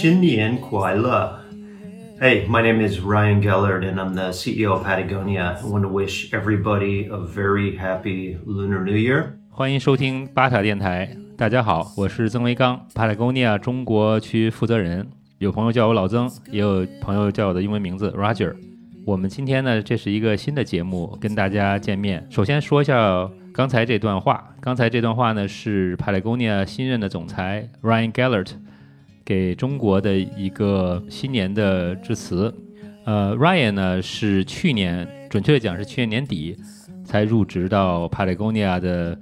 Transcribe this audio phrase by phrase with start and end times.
[0.00, 1.38] 新年快乐!
[2.18, 5.58] Hey, my name is Ryan Gellert, and I'm the CEO of Patagonia.
[5.62, 9.32] I want to wish everybody a very happy Lunar New Year.
[9.50, 11.14] 欢迎收听巴塔电台。
[11.36, 15.06] 大家好，我是曾维刚，Patagonia 中国区负责人。
[15.36, 18.54] 有朋友叫我老曾，也有朋友叫我的英文名字 Roger。
[19.04, 22.26] 我们今天呢，这是一个新的节目，跟大家见面。
[22.30, 24.54] 首先说一下刚才这段话。
[24.62, 28.52] 刚才这段话呢，是 Patagonia 新任的总裁 Ryan Gellert
[29.30, 32.52] 给中国的一个新年的致辞。
[33.04, 36.56] 呃，Ryan 呢是去年，准确的讲是去年年底
[37.04, 39.16] 才入职到 Patagonia 的。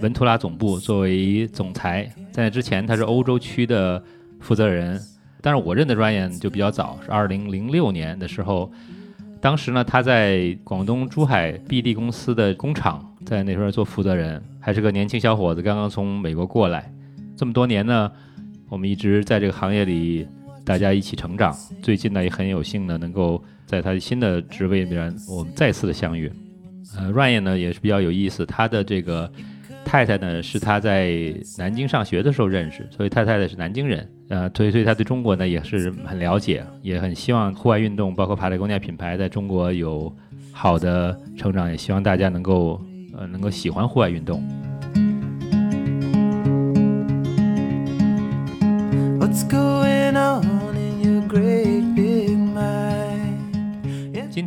[0.00, 4.02] 文图拉总部作为总裁，在那之前他是欧洲区的
[4.40, 5.00] 负责人。
[5.40, 8.72] 但是我认得 Ryan 就比较早，是二零零六年的时候，
[9.40, 16.92] 当时呢他在广东珠海 BD 公司的工厂，在那时候做负责人，还是个年轻小伙子，刚刚从美国过来。
[17.36, 18.10] 这么多年呢，
[18.72, 20.26] 我们一直在这个行业里，
[20.64, 21.54] 大家一起成长。
[21.82, 26.32] 最近呢也很有幸呢，能够在他新的职位里面，我们再次的相遇。
[26.96, 29.30] 呃，Ryan 呢也是比较有意思，他的这个。
[29.84, 40.10] 太太呢是他在南京上学的时候认识，所以太太呢是南京人，呃，所以所以他对中国呢也是很了解，也很希望户外运动，包括帕雷贡尼亚品牌在中国有
[40.52, 42.80] 好的成长，也希望大家能够
[43.12, 44.40] 呃能够喜欢户外运动。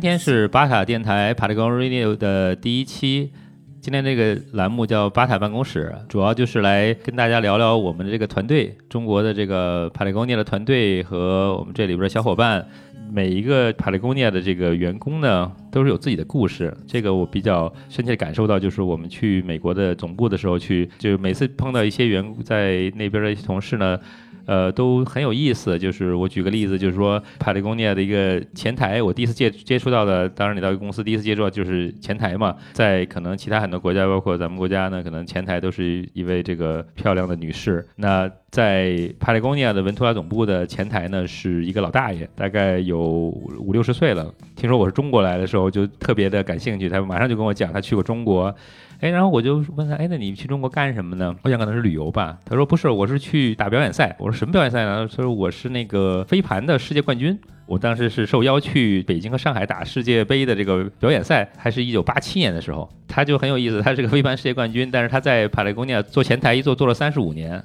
[0.06, 3.32] 今天是巴塔电台帕雷贡 Radio 的第一期。
[3.80, 12.64] 今天这个栏目叫巴塔办公室，主要就是来跟大家聊聊我们的这个团队，中国的这个帕雷贡尼亚的团队和我们这里边的小伙伴。
[13.10, 16.72] 每一个帕雷贡尼亚的这个员工呢，都是有自己的故事。
[16.86, 23.98] 这个我比较深切感受到，就是我们去美国的总部的时候，去就是每次碰到一些员在那边的一些同事呢。
[24.46, 25.78] 呃，都很有意思。
[25.78, 32.56] 就是我举个例子，就是说帕雷贡尼亚的一个前台，我第一次接接触到的，当然你到一个公司第一次接触到就是前台嘛。
[32.72, 37.86] 在可能其他很多国家，包括咱们国家呢，可能前台都是一位这个漂亮的女士。
[37.96, 44.32] 那在帕雷贡尼亚的文图拉总部的前台呢，是一个老大爷，大概有五六十岁了。
[44.54, 48.54] 听说我是中国来的时候，就特别的感兴趣，他马上就跟我讲，他去过中国。
[49.00, 51.34] 哎，然后我就问他，哎，那你去中国干什么呢？
[51.42, 52.38] 我想可能是旅游吧。
[52.44, 54.16] 他说不是，我是去打表演赛。
[54.18, 55.06] 我说什么表演赛呢？
[55.06, 57.38] 他说我是那个飞盘的世界冠军。
[57.66, 62.88] 我当时是受邀去北京和上海打世界杯的这个表演赛，还是一九八七年的时候。
[63.08, 67.62] 他就很有意思，他是个飞盘世界冠军，但是他在帕雷贡尼亚做前台一做做了三十五年。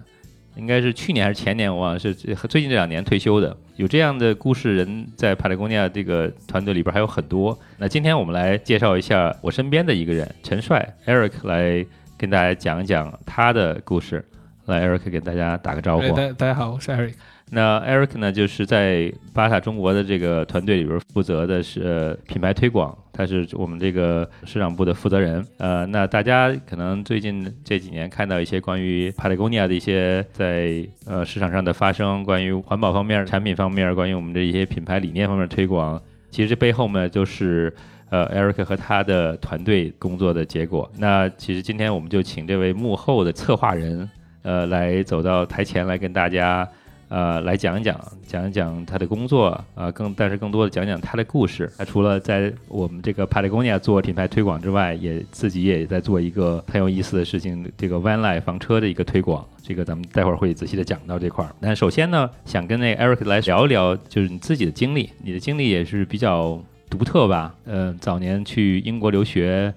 [0.55, 3.55] 应该是去年还是前年，我忘了是最近这两年退休的。
[3.77, 7.57] 有这样的故事人在帕雷贡尼亚这个团队里边还有很多。
[7.77, 11.85] 那今天我们来介绍一下我身边的一个人，陈帅 Eric 来
[12.17, 14.23] 跟大家讲一讲他的故事。
[14.65, 16.07] 来，Eric 给大家打个招呼。
[16.15, 17.13] 大大家好，我是 Eric。
[17.53, 25.45] 那 Eric 呢，就是在巴塔中国的这个团队里边负责的是呃品牌推广，他是我们这个市场部的负责人。
[25.57, 37.75] 呃，那大家可能最近这几年看到一些关于 Patagonia 的一些在呃市场上的发生，关于环保方面、产品方面，关于我们的一些品牌理念方面推广，其实这背后呢，就是
[38.11, 40.89] 呃 Eric 和他的团队工作的结果。
[40.97, 44.09] 那其实今天我们就请这位幕后的策划人，
[44.43, 46.65] 呃，来走到台前来跟大家。
[47.11, 51.69] 呃，来讲一讲，讲一讲他的工作，啊，更但是更多的讲讲他的故事。
[51.77, 59.45] 他除了在我们这个帕雷贡尼亚做品牌推广之外，也自己也在做一个很有意思的事情，这个 Van Life 房车的一个推广。
[59.61, 61.53] 这个咱们待会儿会仔细的讲到这块儿。
[61.59, 65.09] 但首先呢，想跟那 Eric 来聊一聊，就是你自己的经历。
[65.21, 66.57] 你的经历也是比较
[66.89, 67.53] 独特吧？
[67.65, 69.73] 嗯，早年去英国留学，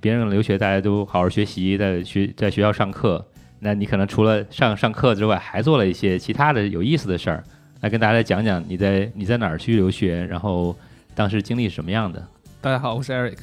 [0.00, 3.26] 别人留学大家都好好学习，在学在学校上课。
[3.60, 7.42] 那你可能除了上上课之外，还做了一些其他的有意思的事儿，
[7.80, 10.76] 来跟大家讲讲你在你在哪儿去留学，然后
[11.14, 12.24] 当时经历什么样的？
[12.60, 13.38] 大家好，我是 Eric。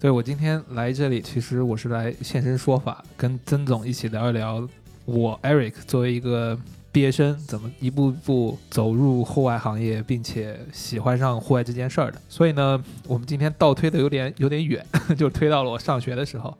[0.00, 4.68] 对我今天来这里，其实我是来现身说法，跟曾总一起聊一聊
[5.04, 6.58] 我 Eric 作为一个
[6.90, 12.20] 毕业生，怎么一步步走入户外行业，并且喜欢上户外这件事儿的。
[12.28, 14.84] 所以呢，我们今天倒推的有点有点远，
[15.16, 16.58] 就推到了我上学的时候。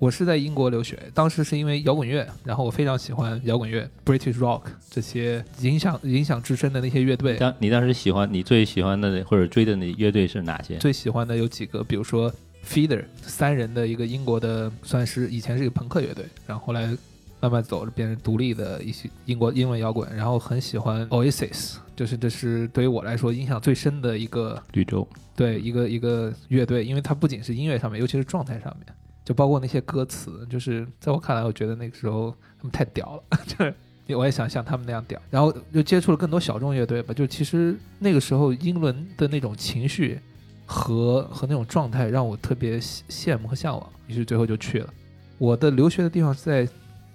[0.00, 7.36] 我是在英国留学，当时是因为摇滚乐，然后我非常喜欢摇滚乐，British Rock 这些影响影响至深的那些乐队。
[7.36, 10.78] 当你当时喜欢你最喜欢的或者追的那乐队是哪些？
[10.78, 12.32] 最喜欢的有几个，比如说
[12.66, 16.96] Feeder 三人的一个英国的，算是以前是一个朋克乐队，然后后来
[17.38, 20.10] 慢慢走着变成独立的一些英国英文摇滚。
[20.16, 25.06] 然后很喜欢 Oasis，就是这是对于我来说影响最深的一个绿洲，
[25.36, 28.86] 对一个一个乐队，因为它不仅是音乐上面，尤其是状态上面。
[29.30, 33.72] 就包括那些歌词，就是在我看来，我觉得那个时候他们太屌了， 就是
[34.16, 35.22] 我也想像他们那样屌。
[35.30, 40.18] 然后又接触了更多小众乐队吧，就其实那个时候英伦的那种情绪
[40.66, 44.92] 和和那种状态让我特别羡羡慕和向往，于是最后就去了。
[45.38, 46.68] 我的留学的地方是在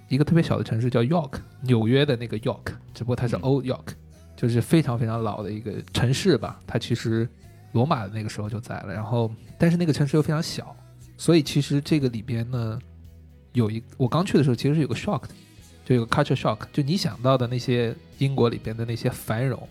[0.08, 3.88] 一个特别小的城市叫 York，纽约的那个 York，只不过它是嗯 Old York，
[4.34, 6.58] 就是非常非常老的一个城市吧。
[6.66, 7.28] 它其实
[7.72, 10.74] 罗马的那个时候就在了，然后但是那个城市又非常小，
[11.16, 12.78] 所以其实这个里边呢，
[13.52, 15.28] 有一我刚去的时候其实是有个 shock 的，
[15.84, 19.68] 就有个 culture shock，就你想到的那些英国里边的那些繁荣，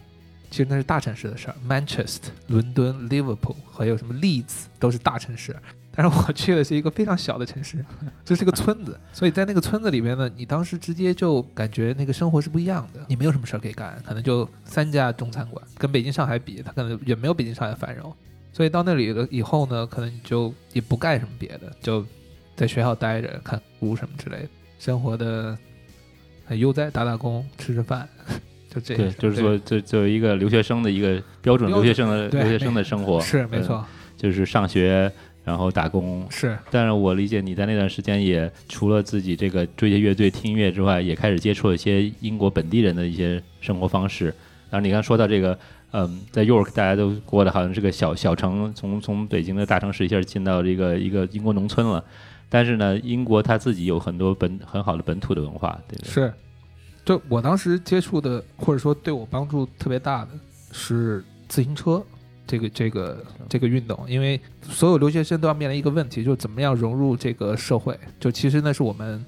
[0.49, 5.55] 其实那是大城市的事儿，Manchester、伦敦、Liverpool 还有什么 Leeds 都是大城市。
[5.97, 7.77] 但是我去的是一个非常小的城市，
[8.25, 18.13] 这是个村子，所以在那个村子里面呢，你当时直接就感觉那个生活是不一样的，你没有什么事儿可以干，可能就三家中餐馆，跟北京、上海比，它可能也没有北京、上海繁荣。
[18.55, 22.05] 所以到那里了以后呢，可能你就也不干什么别的，就
[22.55, 24.49] 在学校待着看书什么之类的，
[24.79, 25.57] 生活的
[26.45, 28.07] 很悠哉，打打工，吃吃饭，
[28.73, 33.85] 就这对，就是说，就作为一个留学生的一个标准留学生的留学生的生活，嗯，是没错，
[34.15, 35.11] 就是上学，
[35.43, 36.25] 然后打工。
[36.29, 44.33] 是但是我理解你在那段时间也除了自己这个追些乐队、听音乐之外，也开始接触了一些英国本地人的一些生活方式。
[44.69, 45.57] 然后你刚说到这个，
[45.97, 52.03] 嗯，在 York 大家都过得好像是个小小城，从从北京的大城市一下进到这个一个英国农村了。
[52.49, 56.09] 但是呢，英国它自己有很多本很好的本土的文化，对不对？
[56.11, 56.33] 是，
[57.05, 60.31] 就我当时接触的，或者说对我帮助特别大的
[60.73, 62.03] 是自行车
[62.45, 67.97] 这个这个这个运动，因为所有留学生都要面临一个问题，就是怎么样融入这个社会。
[68.19, 69.23] 就其实那是我们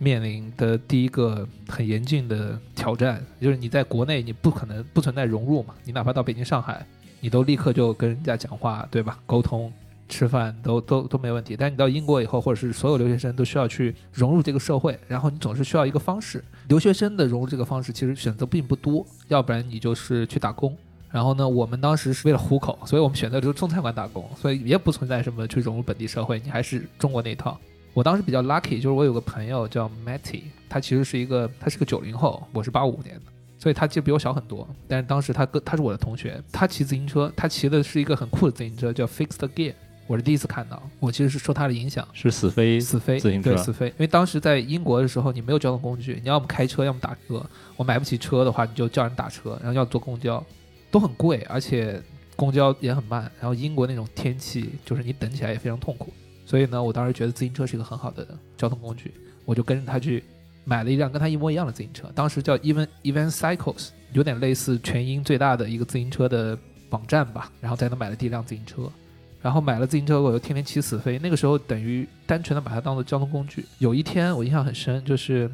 [0.00, 6.84] 面临的第一个很严峻的挑战，就是你在国内你不可能不存在融入嘛，你哪怕到北京、上海，
[7.20, 9.20] 你都立刻就跟人家讲话，对吧？
[9.26, 9.72] 沟通。
[10.08, 16.44] 吃饭都 都都没问题，但你到英国以后，或者是所有留学生都需要去融入这个社会，然后你总是需要一个方式。
[16.66, 20.76] 留学生的融入这个方式其实选择并不多，要不然你就是去打工。
[21.12, 27.56] 然后呢，我们当时是为了糊口，所以我们选择就是中餐馆打工，所以也不存在什么去融入本地社会，你还是中国那一套。
[27.92, 33.22] 我当时比较 lucky，就是我有个朋友叫 Matty，他其实是一个他是个九零后，我是八五年的，
[33.58, 34.68] 所以他其实比我小很多。
[34.86, 39.74] 但是当时他跟他是我的同学，他骑自行车，他骑的是一个很酷的自行车，叫 Fixed Gear。
[40.06, 47.40] 我是第一次看到，我其实是受他的影响，是死飞死飞自行车对死飞，因为当时在英国的时候，你没有交通工具，你要么开车，要么打车。
[47.76, 50.44] 我买不起车的话，你就叫人打车，然后要坐公交，
[50.90, 52.02] 都很贵，而且
[52.34, 53.30] 公交也很慢。
[53.38, 56.12] 然后英国那种天气，就是你等起来也非常痛苦。
[56.50, 58.26] 所以呢，我当时觉得自行车是一个很好的
[58.56, 59.14] 交通工具，
[59.44, 60.24] 我就跟着他去
[60.64, 66.58] 买了一辆跟他一模一样的自行车，当时叫 Even Even Cycles，有点类似全英最大的一个自行车的
[66.88, 67.52] 网站吧。
[67.60, 68.90] 然后在那买了第一辆自行车。
[69.40, 71.20] 然后买了自行车，我就天天骑死飞。
[71.20, 73.64] 那个时候等于单纯的把它当做交通工具。
[73.78, 75.48] 有一天我印象很深，就是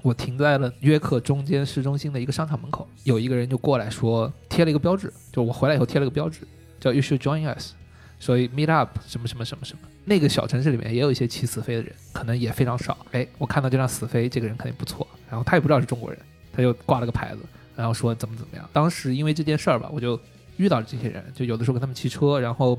[0.00, 6.40] 我停在了约克中间市中心的一个商场门口，有一个人就过来说贴了一个标志，就我回来以后贴了个标志，
[6.80, 7.74] 叫 You should join us，
[8.24, 9.80] 所以 meet up 什么什么什么什么。
[10.06, 12.96] 那个小城市里面也有一些骑死飞的人，可能也非常少。
[13.12, 15.06] 哎，我看到这辆死飞，这个人肯定不错。
[15.28, 16.18] 然后他也不知道是中国人，
[16.50, 17.40] 他就挂了个牌子，
[17.76, 18.66] 然后说怎么怎么样。
[18.72, 20.18] 当时因为这件事儿吧，我就
[20.56, 22.78] 遇到了这些人，就有的时候跟他们骑车，然后。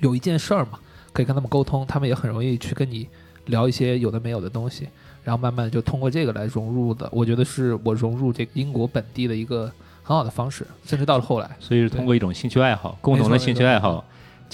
[0.00, 0.78] 有一件事儿嘛，
[1.12, 3.08] 可以跟他们沟通，他们也很容易去跟你
[3.46, 4.88] 聊一些有的没有的东西，
[5.22, 7.08] 然后慢慢就通过这个来融入的。
[7.12, 14.04] 我觉得是我融入这个英国本地的一个很好的方式，甚至到了后来，所以是通过一种兴趣爱好，共同的兴趣爱好，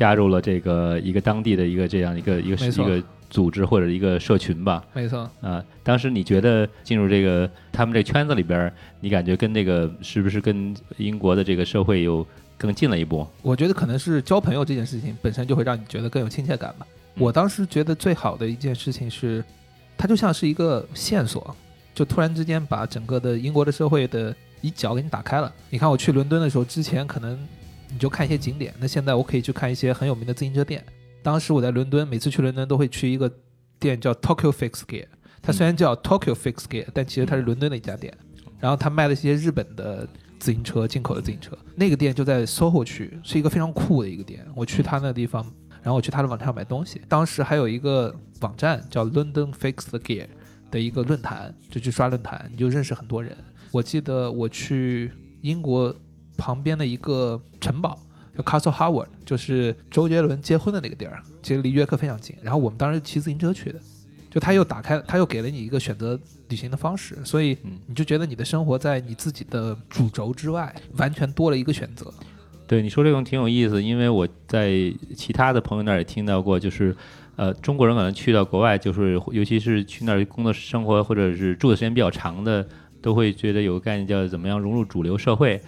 [0.00, 4.82] 加入了这个一个当地的一个这样一个一个一个组织或者一个社群吧。
[4.94, 12.26] 没错啊，当时你觉得进入这个他们这圈子里边，你感觉跟那个是不是跟英国的这个社会有？
[12.62, 16.86] 更近了一步，我觉得可能是交朋友这件事情本身就会让你觉得更有亲切感吧。
[17.14, 19.42] 嗯、我当时觉得最好的一件事情是，
[19.96, 21.56] 它就像是一个线索，
[21.94, 25.50] 就突然之间把整个的英国的社会的一角给你打开了。
[25.70, 27.38] 你看我去伦敦的时候，之前可能
[27.92, 30.84] 你就看一些景点，那现在我可以去看一些很有名的自行车店。
[31.22, 33.30] 当时我在伦敦，每次去伦敦都会去一个
[33.78, 35.06] 店叫 Tokyo Fix Gear，
[35.42, 38.16] 它虽然叫 Tokyo Fix Gear，但其实它是伦敦的一家店，
[38.58, 40.08] 然后它卖了一些日本的。
[40.40, 44.42] 自行车进口的自行车，那个店就在 SOHO 区，是一个非常酷的一个店。
[44.56, 45.44] 我去他那地方，
[45.82, 47.02] 然后我去他的网站上买东西。
[47.10, 50.24] 当时还有一个网站叫 London Fixed Gear
[50.70, 53.36] 的一个论坛，就去刷论坛，你就认识很多人。
[53.70, 55.94] 我记得我去英国
[56.40, 57.98] 旁边的一个城堡
[58.36, 62.34] 叫 Castle Howard，就是周杰伦结婚的那个地儿，其实离约克非常近。
[62.42, 63.78] 然后我们当时骑自行车去的。
[64.32, 66.16] 就他又打开，他又给了你一个选择
[66.50, 72.14] 旅行的方式，所以你就觉得你的生活在你自己的主轴之外，完全多了一个选择。
[72.68, 74.70] 对你说这种挺有意思，因为我在
[75.16, 76.96] 其他的朋友那儿也听到过，就是，
[77.34, 82.64] 呃，中国人可能去到国外，就是尤其是去那儿工作生活或者是住的时间比较长的，
[83.02, 85.60] 都会觉得有个概念叫怎么样融入主流社会。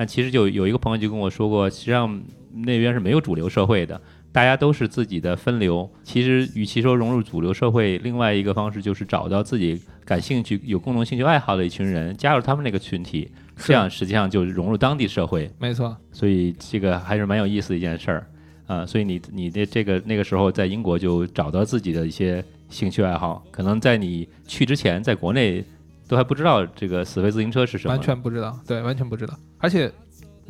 [0.00, 2.22] 但其实就有一个朋友就跟我说过，实际上
[2.54, 4.00] 那边是没有主流社会的，
[4.32, 5.86] 大家都是自己的分流。
[6.02, 15.50] 其实与其说融入主流社会，另外一个方式就是找到自己感兴趣、有共同兴趣爱好的一群人，加入他们那个群体，这样实际上就融入当地社会。
[15.58, 18.26] 没错，所以这个还是蛮有意思的一件事儿
[18.68, 18.86] 啊。
[18.86, 25.62] 所以你你的这个那个时候在英国就找到自己的一些兴趣爱好，可能在你去之前，在国内
[26.10, 29.38] 都还不知道这个死飞自行车是什么，完全不知道，对，完全不知道。
[29.58, 29.88] 而且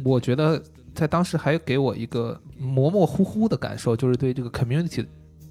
[0.02, 0.58] 我觉得
[0.94, 5.04] 在当时还给我一个模模糊糊的感受，就是对这个 community，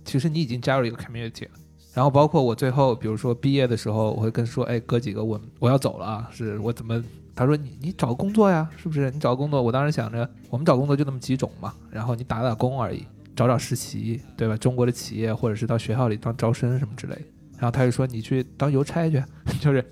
[0.03, 1.51] 其实你已经加入一个 community 了。
[1.93, 7.03] 然后包括我最后，比如说毕业的时候，我会跟说，哎，哥几个，我我要走了啊，是我怎么？
[7.35, 9.11] 他说你你找工作呀，是不是？
[9.11, 14.57] 你找工作，我当时想着我们找工作就那么几种嘛，然后你打打工而已，找找实习，对吧？
[14.57, 17.21] 中国的企业或者是到学校里当招生什么之类的。
[17.59, 19.21] 然后他就说你去当邮差去，
[19.61, 19.85] 就是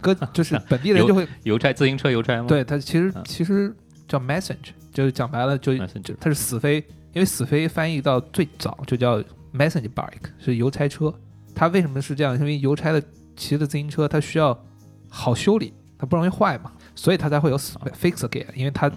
[0.00, 2.46] 哥 就是本地人就会邮差自行车邮差吗？
[2.46, 3.74] 对他其实其实
[4.06, 6.76] 叫 message，就是讲白了就就他是死飞，
[7.12, 9.18] 因为死飞翻译到最早就叫
[9.52, 11.12] message bike，是邮差车。
[11.54, 12.38] 他为什么是这样？
[12.38, 13.02] 因为邮差的
[13.36, 14.56] 骑的自行车，它需要
[15.08, 18.90] 好修理，它不容易坏嘛，所以它才会有 fix gear，因为它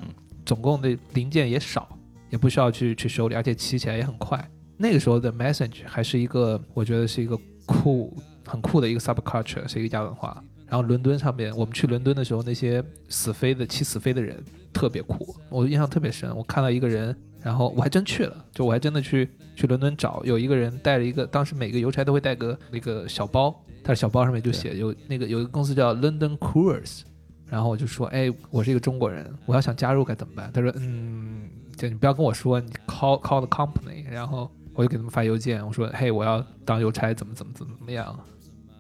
[0.43, 1.87] 总共的零件也少，
[2.31, 4.43] 也不需要去去修理，而且骑起来也很快。
[4.75, 10.43] 那个时候的 message 还是一个，我觉得是一个酷很酷的一个 subculture，是一个亚文化。
[10.65, 14.43] 然后伦敦上面，我们去伦敦的时候，那些死飞的骑死飞的人
[14.73, 16.35] 特别酷，我印象特别深。
[16.35, 17.15] 我看到一个人。
[17.39, 27.03] 然后我还真去了，就我还真的去去伦敦找，有一个人带了一个，当时每个邮差都会带个那个小包，他的小包上面就写有那个有一个公司叫 London Couriers，
[27.45, 30.51] 然后我就说，哎，我是一个中国人，我要想加入该怎么办？
[30.51, 31.47] 他说，嗯，
[31.77, 38.15] 就你不要跟我说，你 call call the company，然后我就给他们发邮件，我说，嘿，我要当邮差，怎么怎么怎么怎么样？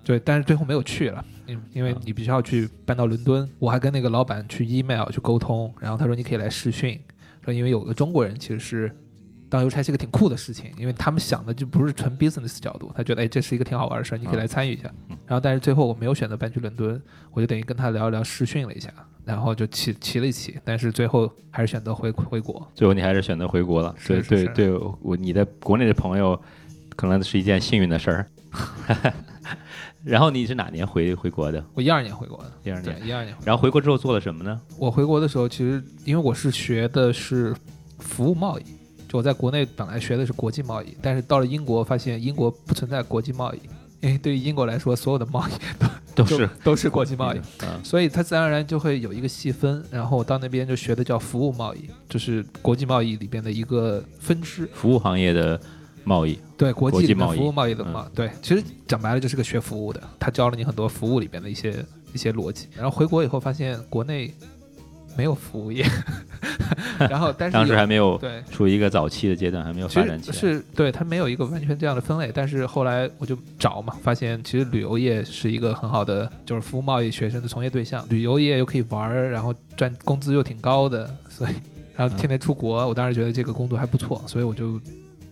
[0.03, 6.99] 对，但是最后没有去了，因因为你必须要去搬到伦敦，我还跟那个老板去 email 去沟通，然后他说你可以来试训。
[7.43, 8.95] 说因为有个中国人其实是
[9.49, 14.91] 当邮差是个挺酷的事情，因为他们想的就不是纯 business 角度，他觉得哎这是一个挺好玩的事儿，你可以来参与一下。
[15.25, 17.01] 然后但是最后我没有选择搬去伦敦，
[17.31, 18.89] 我就等于跟他聊一聊试训了一下，
[19.25, 22.65] 然后就骑骑了一骑，但是最后还是选择回回国。
[22.75, 26.39] 最后你还是选择回国了，对对对，我你在国内的朋友
[26.95, 28.27] 可能是一件幸运的事儿。
[30.03, 31.63] 然后你是哪年回回国的？
[31.73, 33.35] 我一二年回国的，一二年，一二年。
[33.43, 34.61] 然后回国之后做了什么呢？
[34.77, 37.53] 我回国的时候，其实因为我是学的是
[37.99, 38.63] 服务贸易，
[39.07, 43.59] 就我在国内本来学的是国际贸易，但是到了英国发现英国不存在国际贸易，
[44.01, 45.51] 因为对于英国来说，所有的贸易
[46.13, 47.39] 都 都是都是国际贸易，
[47.83, 49.83] 所以它自然而然就会有一个细分。
[49.91, 55.59] 然后我到那边就学的叫服务贸易，就是国际贸易里边的一个分支，服务行业的。
[56.03, 62.69] 贸易对国际贸易服务贸易的嘛，对，其实讲白了就是个学服务的，他教了你很多服务里边的一些一些逻辑。
[62.73, 64.33] 然后回国以后发现国内
[65.17, 65.83] 没有服务业，
[67.09, 70.37] 然后但是当时还没有对处于一个早期的阶段，还没有发展起来。
[70.37, 81.53] 是对它没有一个完全这样的分类，但是后来我就找嘛，发现其实旅游业是一个很好的就是服务贸易学生的从业对象，旅游业又可以玩儿，然后赚工资又挺高的，所以
[81.95, 84.79] 然后天天出国，我当时觉得这个工作还不错，所以我就。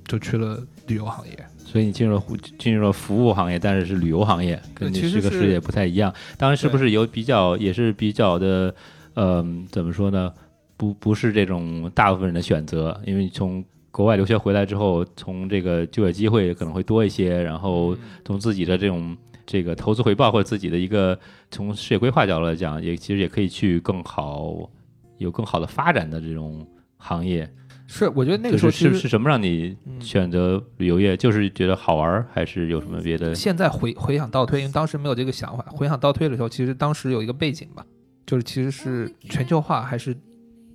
[0.08, 2.24] 就去了旅游行业，所以你进入了
[2.60, 6.14] 进入了服务行业，但是是旅游行业，跟你这个事业不太一样。
[6.38, 8.72] 当然是不是有比较，也是比较的，
[9.16, 10.32] 嗯，怎么说呢？
[10.78, 17.96] 不不是这种大部分人的选择，因为从国外留学回来之后，从这个就业机会可能会多一些，然后
[18.26, 21.18] 从自己的这种这个投资回报或者自己的一个
[21.50, 24.70] 从事业规划角度来讲，也其实也可以去更好
[25.18, 26.68] 有更好的发展的这种
[26.98, 27.50] 行业。
[27.88, 31.16] 是，我觉得那个时候是是什么让你选择旅游业？
[31.16, 33.34] 就是觉得好玩，还是有什么别的？
[33.34, 35.64] 现在回回想倒推，因为当时没有这个想法。
[35.70, 37.86] 回想倒推的时候，其实当时有一个背景吧，
[38.26, 40.16] 就是其实是全球化还是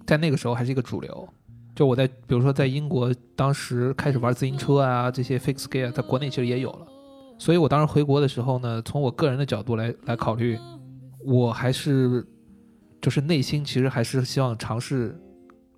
[0.06, 1.28] 在那个时候还是一个主流。
[1.74, 6.86] 就我在比如说在英国，当时开始玩自行车啊，这些 fix gear，在国内其实也有了。
[7.38, 10.58] 所以我当时回国的时候呢，从我个人的角度来来考虑，
[11.24, 12.26] 我还是
[13.00, 15.18] 就是内心其实还是希望尝试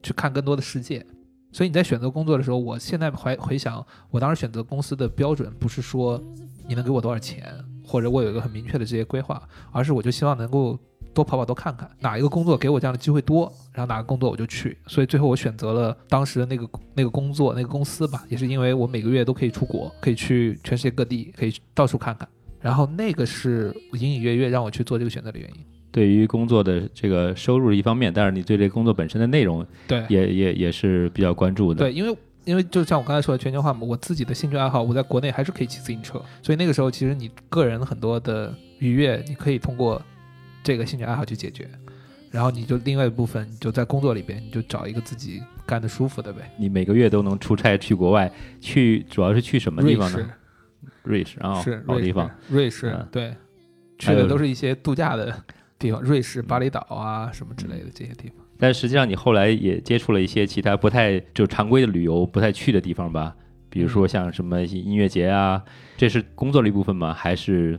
[0.03, 1.07] 去看更多的世界。
[1.53, 6.21] 所以你在选择工作的时候，我现在回回想，我当时选择公司的标准不是说
[6.67, 7.55] 你能给我多少钱，
[7.87, 10.77] 或者我有一个很明确的职业规划，而是我就希望能够
[11.15, 14.77] 多跑跑、多看看哪一个工作给我这样的机会多，然后哪个工作我就去。
[14.87, 22.29] 所以最后我选择了当时的那个那个工作那个公司吧，也是因为我每个月都可以出国，可以去全世界各地，可以到处看看。
[22.61, 25.57] 然后那个是隐隐约约让我去做这个选择的原因。
[25.91, 31.81] 对于工作的这个收入一方面，但是你对这工作本身的内容，对，也也也是比较关注的。
[31.81, 40.01] 对，因为因为就像我刚才说的全球化嘛，我自己的兴趣爱好，我在国内还是可以骑自行车，所以那个时候其实你个人很多的愉悦，你可以通过
[40.63, 41.69] 这个兴趣爱好去解决。
[42.31, 46.51] 然后你就另外一部分，你就在工作里边，你就找一个自己干的舒服的呗。
[46.57, 50.33] 你每个月都能出差去国外，去主要是去什么地方瑞士呢？
[51.03, 53.37] 瑞士啊，是瑞士好地方。，瑞士嗯对，
[53.99, 55.45] 去的都是一些度假的
[55.79, 58.37] 地方，瑞士、巴厘岛啊什么之类的这些地方。
[58.59, 63.37] 但实际上你后来也接触了一些其他不太就常规的旅游不太去的地方吧，
[63.69, 65.63] 比如说像什么音乐节啊，
[65.99, 67.13] 这是工作的一部分吗？
[67.13, 67.79] 还是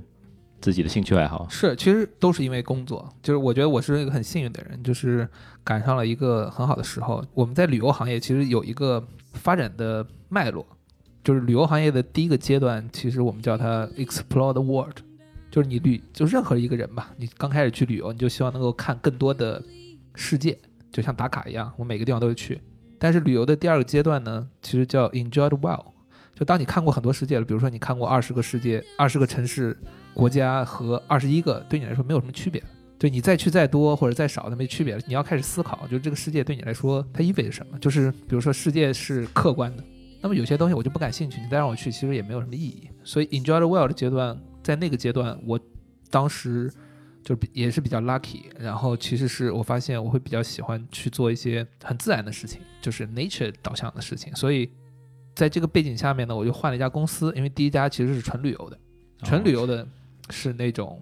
[0.64, 1.46] 自己的兴趣爱好？
[1.50, 3.14] 是，其实都是因为工作。
[3.22, 5.28] 就是我觉得我是一个很幸运的人，就是
[5.62, 7.22] 赶上了一个很好的时候。
[7.34, 10.66] 我们在旅游行业其实有一个发展的脉络，
[11.22, 14.96] 就是旅游行业的第一个阶段，其实我们叫它 explore the world，
[15.52, 19.62] 就是你旅，就任何一个人吧，你刚开始去旅游，你就希望能够看更多的
[20.16, 20.58] 世界，
[20.94, 22.62] 就像打卡一样，我每个地方都会去。
[22.98, 25.88] 但是旅游的第二个阶段呢，其实叫 enjoy the well，
[26.36, 29.78] 就当你看过很多世界了，比如说你看过二十个世界、二十个城市、
[30.14, 32.62] 国家和二十一个，对你来说没有什么区别。
[32.98, 35.02] 对你再去再多或者再少，那没区别了。
[35.06, 37.78] 你要开始思考，就这个世界对你来说它意味着什么？
[37.80, 39.84] 就是比如说世界是客观的，
[40.22, 42.88] 那么有些东西我就不感兴趣，你再让我去，其实也没有什么意义。
[43.04, 45.60] 所以 enjoy the well 的阶段，在那个阶段，我
[46.10, 46.72] 当时
[47.22, 48.44] 就比也是比较 lucky。
[48.58, 54.34] 然后其实是我发现我会比较喜欢去做一些很自然的事情，就是 nature 导向的事情。
[54.34, 54.72] 所以
[55.36, 58.78] 在这个背景下面呢，我就换了一家公司，因为第一家其实是纯旅游的，
[59.24, 59.86] 纯旅游的
[60.30, 61.02] 是那种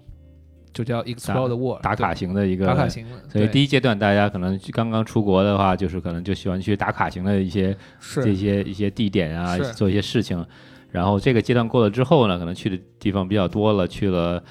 [0.72, 2.88] 就叫 explore the world 打卡型的一个打卡。
[2.88, 7.76] 型的，所以第一阶段，大家可能刚刚出国的话，就是可能就喜欢去打卡型的一些
[8.22, 10.44] 这些一些地点啊，做一些事情。
[10.90, 14.42] 然后这个阶段过了之后呢，可能去的地方比较多了，去了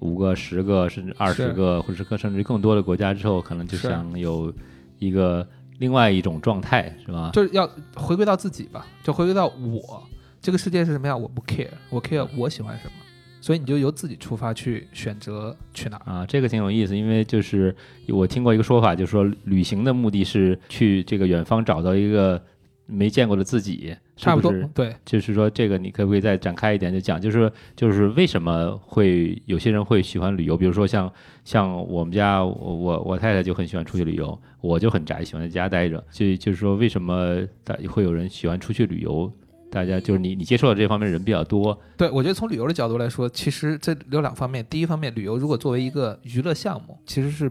[0.00, 4.52] 五个、十个甚至二十个，或者是更甚至更多的国家之后，可能就想有
[4.98, 5.46] 一个
[5.78, 7.30] 另外一种状态，是吧？
[7.32, 10.02] 就是要回归到自己吧，就回归到我
[10.40, 12.92] 这个世界是什么样，我不 care，我 care 我喜欢什么，
[13.40, 16.12] 所以你就由自己出发去选择去哪儿。
[16.12, 17.74] 啊，这个挺有意思，因为就是
[18.08, 22.42] 我听过一个说法，就是说旅行的目的是去这个远方找到一个
[22.86, 24.52] 没见过的自己，是差不多？
[24.74, 30.56] 对，就是说，这个你可不可以再展开一点，就讲，就是就是为什么会有些人会喜欢旅游？
[30.56, 31.10] 比如说像
[31.44, 36.04] 像我们家，我我我太太就很喜欢出去旅游，我就很宅，喜欢在家待着。
[36.10, 39.32] 就就是说，为什么大会有人喜欢出去旅游？
[39.70, 44.64] 大家就是你你接触到这方面人比较多，对，我觉得从旅游的角度来说，其实这有两方面。
[44.70, 47.50] 第一方面，旅游如果作为一个娱乐项目，其实是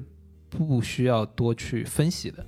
[0.50, 2.46] 不需要多去分析的，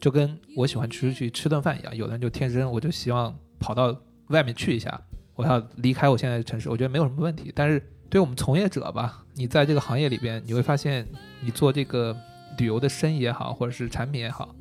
[0.00, 1.96] 就跟我喜欢出去吃顿饭一样。
[1.96, 3.94] 有的人就天生我就希望跑到
[4.28, 5.00] 外面去一下，
[5.34, 7.52] 我要离开我现在的城市，我觉得没有什么问题。
[7.54, 11.06] 但是对我们从业者吧，你在这个行业里边，你会发现，
[11.40, 12.16] 你做这个
[12.58, 14.54] 旅游的生意也好，或者是产品也好，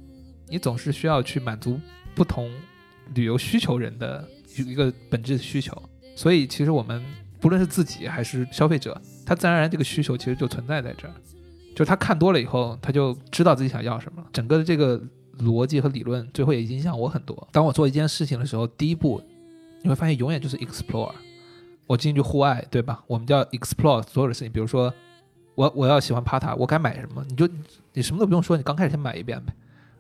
[0.48, 1.80] 你总是需要去满足
[2.16, 2.52] 不同
[3.14, 5.82] 旅游需求人的一个本质的需求。
[6.16, 7.04] 所以其实我们
[7.40, 11.14] 不论是自己还是消费者，他自然而然这个需求其实就存在在这儿，
[11.74, 14.26] 就是他看多了以后，他就知道自己想要什么。
[14.34, 15.02] 整个的这个
[15.40, 17.48] 逻辑和理论，最后也影响我很多。
[17.52, 19.22] 当我做一件事情的时候，第一步
[19.82, 21.12] 你会发现永远就是 explore。
[21.86, 23.04] 我进去户外，对吧？
[23.08, 24.94] 我们叫 explore 所有的事情，比如说
[25.56, 27.24] 我我要喜欢爬塔，我该买什么？
[27.30, 27.48] 你就
[27.94, 29.54] 你什么都不用说，你刚开始先买一遍呗，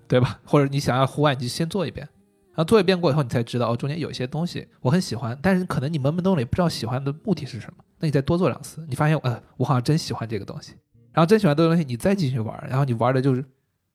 [0.08, 0.40] 对吧？
[0.44, 2.08] 或者你想要户外，你就先做一遍。
[2.50, 7.84] 然后做一遍过以后，你才知道哦，中间有一些东西我很喜欢，但是可能你懵懵懂懂也不知道喜欢的目的是什么。
[8.00, 10.74] 那你再多做两次，你发现呃，我好像真喜欢这个东西。
[11.14, 13.46] 然后真喜欢这个东西，你再继续玩，然后你玩的就是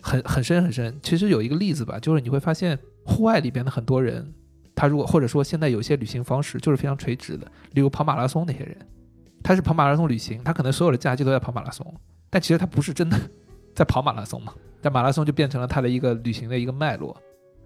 [0.02, 0.98] 很很深很深。
[1.02, 4.30] 其实有一个例子吧，就是你会发现户外里边的很多人，
[4.74, 8.76] 他如果或者说现在有些旅行方式就是非常垂直的，例如跑马拉松那些人，
[9.42, 11.86] 他是跑马拉松旅行，他可能所有的假期都在跑马拉松，
[12.28, 13.18] 但其实他不是真的
[13.74, 17.16] 在跑马拉松嘛，但马拉松就变成了他的一个旅行的一个脉络。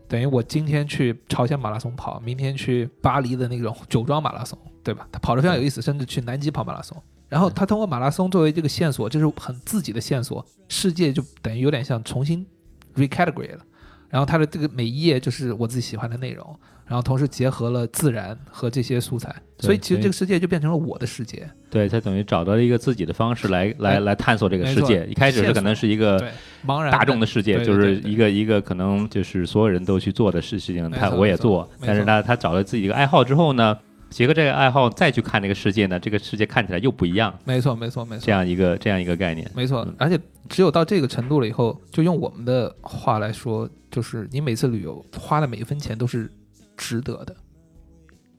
[0.09, 5.09] 等于我今天去朝鲜马拉松跑，明天去巴黎的那种酒庄马拉松，对吧？
[5.11, 6.97] 他跑得非常有意思，甚至去南极跑马拉松。
[7.29, 12.47] 然后他通过马拉松作为这个线索，就是很自己的线索，世界就等于有点像重新
[12.95, 13.61] recategory 了。
[14.09, 21.47] 然后他的这个每一页就是我自己喜欢的内容，然后同时结合了自然和这些素材，所以其实这个世界就变成了我的世界。
[21.69, 25.05] 对他等于找到了一个自己的方式来来哎来探索这个世界。
[25.07, 26.21] 一开始是可能是一个，
[26.65, 33.77] 茫然大众的世界，就是一个一个可能就是所有人都去做的事事情，他我也做，但是呢，他找了自己一个爱好之后呢，
[34.09, 38.33] 结合这个爱好再去看这个世界呢，这个世界看起来又不一样，没错，没错，没错这。
[38.33, 39.51] 样一个这样一个概念。
[39.55, 46.33] 没错嗯，而且只有到这个程度了以后，就用我们的话来说，就是你每次旅游花的每一分钱都是
[46.77, 47.37] 值得的，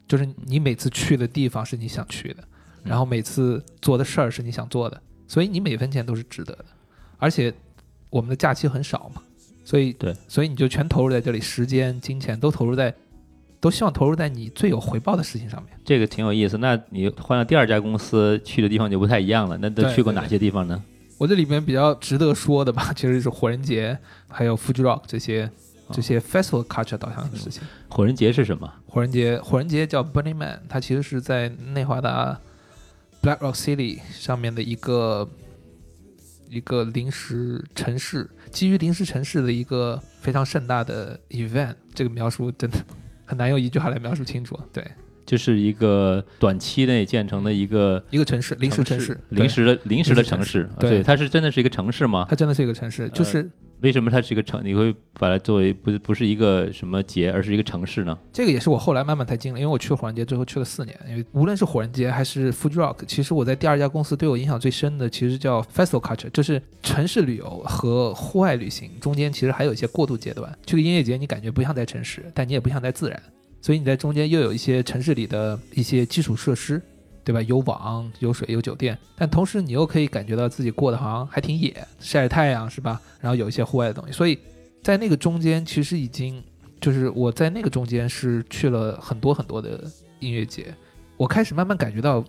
[0.07, 2.41] 就是你每次去的地方是你想去的，
[2.83, 6.65] 嗯然后每次做的事儿是你想做的，所以你每分钱都是值得的。
[7.17, 7.53] 而且
[8.09, 9.21] 我们的假期很少嘛，
[9.65, 12.93] 所以对，所以你就全投入在这里，时间、金钱都投入在
[13.59, 15.73] 都希望投入在你最有回报的事情上面。
[15.83, 16.57] 这个挺有意思。
[16.57, 19.57] 那你换了第二家公司去的地方就不太一样了。
[19.57, 20.83] 那都去过哪些地方呢？
[21.17, 25.49] 我这里面比较值得说的吧，其实是火人节，还有 Fuji Rock 这些
[25.91, 27.63] 这些 festival culture 导向的事情。
[27.89, 28.71] 火人节是什么？
[28.85, 32.39] 火人节，火人节叫 Burning Man，它其实是在内华达
[33.23, 35.27] Black Rock City 上面的一个
[36.49, 41.73] 一个临时城市，基于临时城市的一个非常盛大的 event。
[41.95, 42.77] 这个描述真的
[43.27, 44.59] 很难用一句话来描述清楚。
[44.73, 44.83] 对，
[45.25, 50.67] 就是一个短期内建成的一个一个城市，临时城市，临时的临时的城市。
[50.79, 52.25] 对对，它是真的是一个城市吗，？
[52.29, 53.47] 它真的是一个城市，就是
[53.81, 54.59] 为什么它是一个城？
[54.63, 58.17] 你会把它作为不是不是一个什么节，而是一个城市呢？
[58.33, 70.51] 这个也是我后来慢慢才经历，因为我去了火人节最后去了四年，因为无论是火人节还是 Fuji Rock，其实我在第二家公司对我影响最深的其实叫 Festival Culture，就是城市旅游和户外旅行中间其实还有一些过渡阶段。
[70.65, 73.21] 去个音乐节，你感觉不像在城市，但你也不像在自然，
[73.61, 76.81] 所以你在中间又有一些城市里的一些基础设施，
[77.27, 77.41] 对吧？
[77.41, 83.01] 有网、有水、有酒店，但同时你又可以感觉到自己过得好像还挺野，晒晒太阳是吧？
[83.19, 84.39] 然后有一些户外的东西，所以
[84.81, 86.41] 在那个中间其实已经
[86.79, 89.83] 就是我在那个中间是去了很多很多的
[90.21, 90.73] 音乐节，
[91.17, 92.23] 我开始慢慢感觉到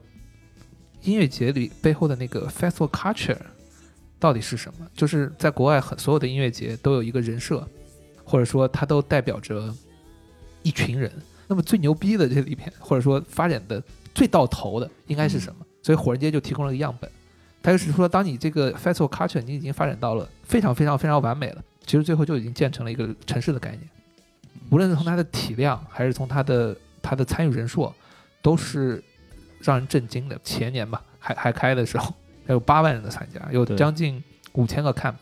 [1.03, 3.39] 音乐节里背后的那个 festival culture
[4.19, 4.87] 到底是什么？
[4.95, 7.65] 就是在国外很所有的音乐节都有一个人设，
[8.25, 9.73] 或者说它都代表着
[10.65, 11.09] 一群人。
[11.47, 13.83] 那么最牛逼的这里边，或者说发展的
[14.19, 15.65] 最到头的应该是什么？
[15.81, 17.09] 所以火人街就提供了一个样本。
[17.63, 23.83] 他就是说，当你这个 festival culture 你已经发展到了非常非常非常完美了，其实最后就已经建成了一个城市的概念。
[24.71, 27.93] 无论是从它的体量，还是从它的它的参与人数，
[28.43, 29.01] 都是
[29.61, 30.37] 让人震惊的。
[30.43, 32.13] 前年吧，还还开的时候，
[32.45, 34.21] 还有八万人的参加，有将近
[34.55, 35.15] 五千个 camp。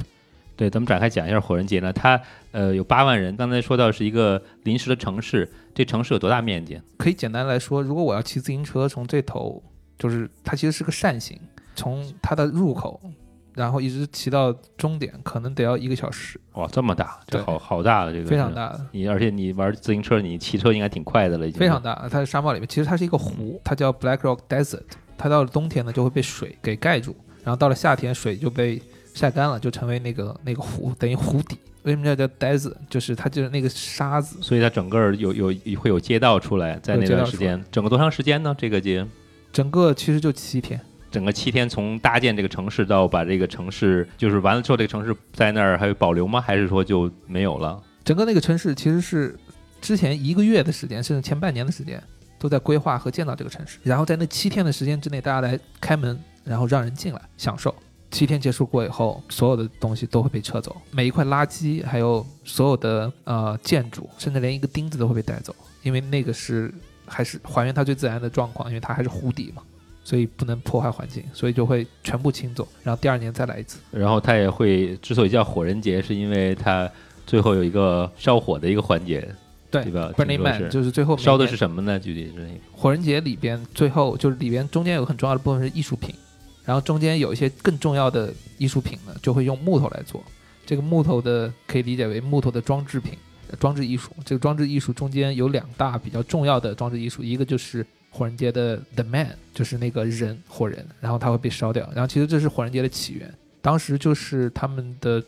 [0.56, 1.92] 对，咱们展开讲一下火人节呢。
[1.92, 2.20] 它
[2.52, 6.80] 呃有八万人，刚才说到是一个临时的城市，这城市有多大面积？
[6.96, 9.62] 可以简单来说，如果我要骑自行车从这头，
[9.98, 11.38] 就是它其实是个扇形，
[11.74, 13.00] 从它的入口，
[13.54, 18.26] 然后一直骑到终点，可能得要一个小时，哇，这么大，这好好大的，这个。
[18.26, 18.86] 非常大的。
[18.92, 21.60] 你而且你玩自行车，你骑车应该挺快的了，已经。
[21.60, 24.82] 非常大，它是沙漠里面，其实它是一个湖，它叫 Black Rock Desert。
[25.18, 28.80] 它到了冬天呢，就会被水给盖住，然后到了夏天，水就被
[29.16, 31.56] 晒干了，就成为那个那个湖，等于湖底。
[31.84, 32.74] 为什么叫叫 desert？
[32.90, 38.54] 就是它就是那个沙子，所以它整个有有会有街道出来，在那段时间，整个多长时间呢？
[38.58, 39.06] 这个节
[39.52, 40.78] 整个其实就七天。
[41.10, 46.38] 整个七天，从搭建这个城市到把这个城市，就是完了之后，这个城市在那儿还有保留吗？
[46.40, 47.82] 还是说就没有了？
[48.04, 49.34] 整个那个城市其实是
[49.80, 52.02] 之前一个月的时间，甚至前半年的时间，
[52.38, 53.78] 都在规划和建造这个城市。
[53.82, 57.74] 然后在那七天的时间之内，大家来开门，然后让人进来享受。
[58.10, 66.72] 七天结束过以后，所有的东西都会被撤走，每一块垃圾，还有所有的呃建筑，甚至连一个钉子都会被带走，因为那个是
[67.06, 69.62] 还是还原它最自然的状况，因为它还是湖底嘛，
[70.04, 73.78] 所以不能破坏环境，所以就会全部清走，然后第二年再来一次。
[73.90, 76.90] 然后它也会，之所以叫火人节，是因为它
[77.26, 79.28] 最后有一个烧火的一个环节，
[79.68, 81.98] 对对吧 Burning Man 就是最后烧的是什么呢？
[81.98, 86.14] 具体是火人节里边最后就是里边中间有个很重要的部分是艺术品，
[86.66, 90.22] 然后中间有一些更重要的艺术品呢，就会用木头来做。
[90.66, 93.14] 这个木头的可以理解为木头的装置品、
[93.58, 94.10] 装置艺术。
[94.24, 101.88] 这个装置艺术中间有两大比较重要的装置艺术，一个就是火人节的 The Man，就是那个人火人，然后它会被烧掉。
[101.94, 105.22] 然后其实这是火人节的起源，当时就是他们的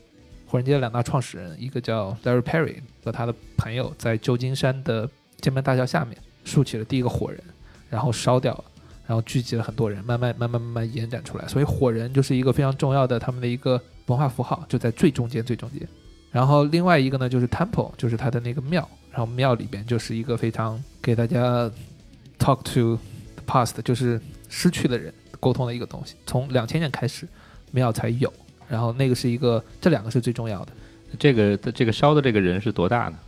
[0.45, 5.09] 火人节的两大创始人，一个叫 Larry Perry 和他的朋友在旧金山的
[5.41, 7.41] 剑门大桥下面竖起了第一个火人，
[7.89, 8.65] 然后烧掉了，
[9.09, 11.49] 然后聚集了很多人，慢慢慢慢慢慢延展出来。
[11.49, 15.89] 所以火人就是一个非常重要的他们的一个文化符号，就在最中间最中间。
[16.31, 21.71] 然后另外一个呢就是 temple，就是他的那个庙，然后庙里边就是一个非常给大家
[22.39, 22.99] talk to
[23.35, 26.15] the past，就是失去的人沟通的一个东西。
[26.27, 27.27] 从两千年开始，
[27.71, 28.31] 庙才有，
[28.69, 30.73] 然后那个是一个，这两个是最重要的。
[31.19, 33.19] 这个这个烧的这个人是多大呢？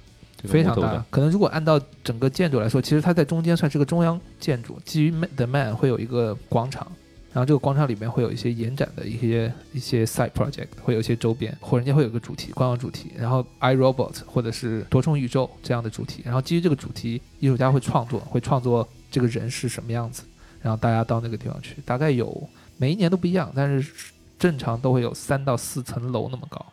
[0.41, 6.87] 这个非常大，可能如果按照整个建筑来说，其实它在中间算是个中央建筑，基于 The Man 会有一个广场，
[7.33, 20.23] 然后这个广场里面会有一些延展的一些一些 side project，会有一些周边，火人家会有一个主题，官方主题，然后 iRobot 或者是多重宇宙这样的主题，然后基于这个主题，艺术家会创作，会创作这个人是什么样子，
[20.63, 22.49] 然后大家到那个地方去，大概有
[22.79, 23.93] 每一年都不一样，但是
[24.39, 26.65] 正常都会有三到四层楼那么高，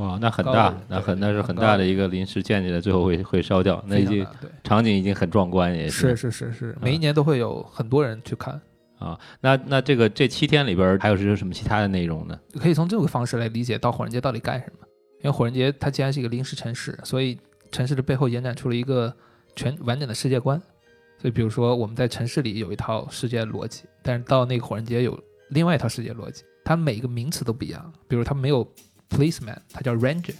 [0.00, 4.26] 哇，那很大那很那是很大的一个临时建起来，最后会会烧掉，那已经。
[4.64, 8.58] 场景已经很壮观，也是是是是，每一年都会有很多人去看，
[8.98, 9.18] 啊。
[9.40, 12.38] 那那这个这七天里边儿还有是什么其他的内容呢？
[12.58, 14.86] 可以从这个方式来理解到火人节到底干什么。
[15.22, 17.38] 因为火人节它既然是一个临时城市，所以
[17.70, 19.12] 城市的背后延展出了一个
[19.54, 20.58] 全完整的世界观。
[21.18, 25.18] 所以，比如说我们在城市里有一套世界逻辑，但是到那个火人节有
[25.50, 27.92] 另外一套世界逻辑，它每一个名词都不一样。
[28.08, 28.66] 比如它没有
[29.10, 30.34] policeman，他叫 ranger，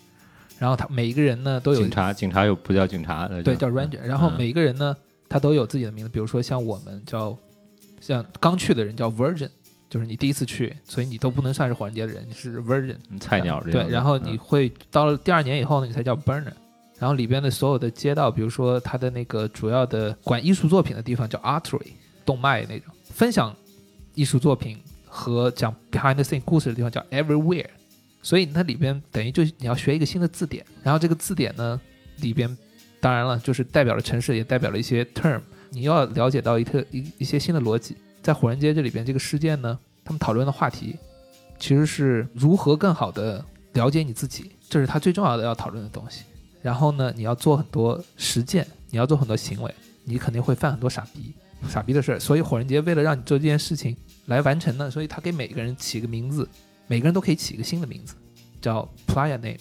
[0.58, 4.00] 然后他每一个人呢都有警察，警察又不叫警察，对，叫 ranger。
[4.00, 4.96] 然后每一个人呢，
[5.28, 6.08] 他都有自己的名字。
[6.08, 7.36] 比如说像我们叫，
[8.00, 9.48] 像刚去的人叫 virgin，
[9.88, 13.60] 就是你第一次去，所以你都不能算是火人节的人，你是 virgin，菜鸟。
[13.62, 16.52] 对，然后你会到了第二年以后呢，你才叫 burner。
[16.98, 21.92] 然后里边的所有的街道，比如说它的那个主要的管艺术作品的地方叫 artery，
[22.26, 23.56] 动脉那种；分享
[24.14, 27.64] 艺术作品和讲 behind the scene 故事的地方叫 everywhere。
[28.22, 31.80] 所以它里边等于就你要学一个新的字典，然后这个字典呢
[32.18, 32.56] 里边
[33.00, 37.96] 当然了就是代表了城市，也代表了一些 term，你要了解到一特一一些新的逻辑。
[38.22, 40.96] 在火人街这里边这个事件呢，他们讨论的话题
[41.58, 46.24] 其实是如何更好的了解你自己，这是他最重要的要讨论的东西。
[46.60, 51.32] 然后呢，你要做很多实践，你要做很多行为，你肯定会犯很多傻逼、
[51.66, 52.20] 傻逼的事儿。
[52.20, 56.46] 所以火人节为了让你做这件事情来完成呢，所以他给每个人起个名字，
[56.90, 58.16] 每个人都可以起一个新的名字，
[58.60, 59.60] 叫 Playa Name，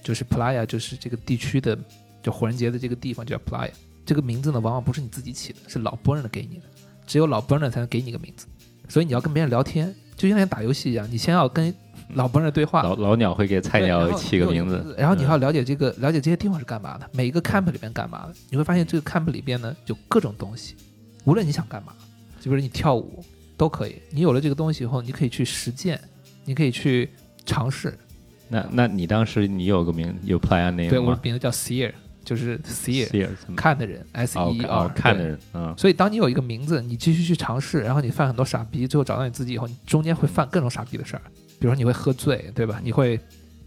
[0.00, 1.76] 就是 Playa 就是这个地区的，
[2.22, 3.72] 就火人节的这个地方叫 Playa。
[4.06, 6.66] 这个名字呢，往往不是你自己起的，是老 burner 给你的，
[7.04, 8.46] 只有老 burner 才能给你个名字。
[8.88, 11.74] 所以你要跟别人聊天，就像打游戏一样，你先要跟。
[12.14, 20.74] 老 Burner 对话，老老鸟会给菜鸟起个名字，然后你还要了解这个，了解这些地方是干嘛的，每一个 camp 里边干嘛的，你会发现这个 camp 里边呢有各种东西，
[21.24, 21.92] 无论你想干嘛，
[22.40, 23.22] 就比如你跳舞
[23.58, 26.00] 都可以，你有了这个东西以后，你可以去实践，
[26.48, 27.10] 你可以去
[27.44, 27.92] 尝试。
[28.48, 31.92] 那那你当时你有个名有 plan name 对，我的名字叫 seer，
[32.24, 35.74] 就是 seer，看的人，s e r 看的人，嗯。
[35.76, 41.22] 所以当你有一个名字，你继续去尝试，然后你犯很多傻逼，最后找到你自己以后，你中间会犯各种傻逼的事儿。
[41.60, 42.80] 比如说你会喝醉，对吧？
[42.82, 43.20] 你会，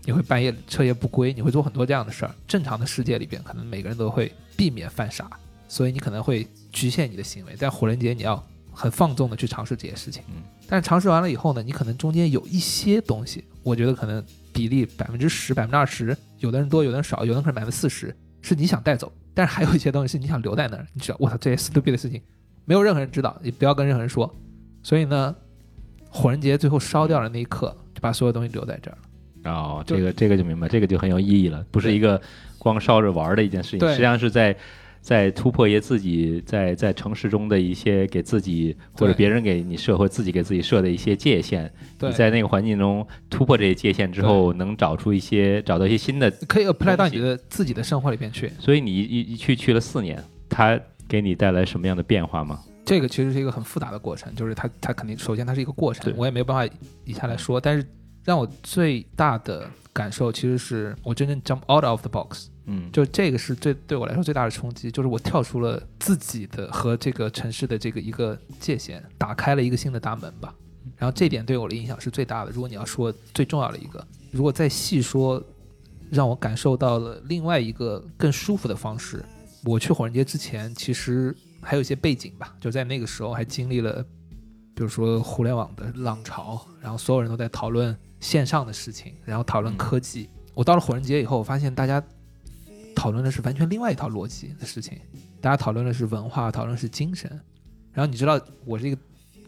[0.05, 2.31] 你会半夜彻夜不归，你会做很多这样的事儿。
[2.47, 5.29] 正常的世界里边，可能每个人都会避免犯傻，
[5.67, 7.55] 所以你可能会局限你的行为。
[7.55, 10.23] 在火人节，你要很放纵的去尝试这些事情。
[10.29, 10.41] 嗯。
[10.67, 19.12] 但是尝试完了以后呢，你可能中间有一些东西，我觉得可能比例百分之十、百分之二十，有的人多，有的人少，有的人可能百分之四十，是你想带走。
[19.34, 20.88] 但是还有一些东西是你想留在那儿。
[20.93, 22.21] 你知道，我操，这些 stupid 的事情，
[22.65, 24.34] 没有任何人知道，也不要跟任何人说。
[24.81, 25.36] 所以呢，
[26.10, 27.75] 火人节最后烧掉的那一刻。
[27.93, 32.21] 就把所有东西留在这儿了哦，这个这个就明白，这个就很有意义了，不是一个
[32.57, 34.55] 光烧着玩的一件事情，实际上是在
[35.01, 41.71] 在突破一些自己在在城市中的一些给自己或者别人给你设或自己给自己设的一些界限。
[41.99, 48.51] 你在那个环境中突破这些界限之后，能找出一些找到一些新的，可以 apply 到你的自己的生活里边去。
[48.59, 52.59] 所以你一一去去了四年，它给你带来什么样的变化吗？
[52.85, 56.73] 这个其实是一个很复杂的过程，就是它它肯定首先它是一个过程，我也没有办法
[57.05, 57.59] 一下来说。
[57.59, 57.85] 但是
[58.23, 70.53] 让我最大的感受其实是我真正 jump out of the box，嗯，就这个是最对我来说最大的冲击，就是我跳出了自己的和这个城市的这个一个界限，打开了一个新的大门吧。
[70.97, 72.51] 然后这点对我的影响是最大的。
[72.51, 75.41] 如果你要说最重要的一个，如果再细说，
[76.10, 79.23] 让我感受到了另外一个更舒服的方式。
[79.63, 81.36] 我去火人节之前，其实。
[81.63, 84.03] 还有一些背景吧，就在那个时候还经历了，
[84.73, 90.29] 比如说互联网的浪潮，然后所有人都在讨论线上的事情，然后讨论科技。
[90.53, 92.01] 我到了火人节以后，我发现大家
[92.95, 94.97] 讨论的是完全另外一套逻辑的事情，
[95.41, 97.29] 大家讨论的是文化，讨论是精神。
[97.91, 99.01] 然后你知道，我是一个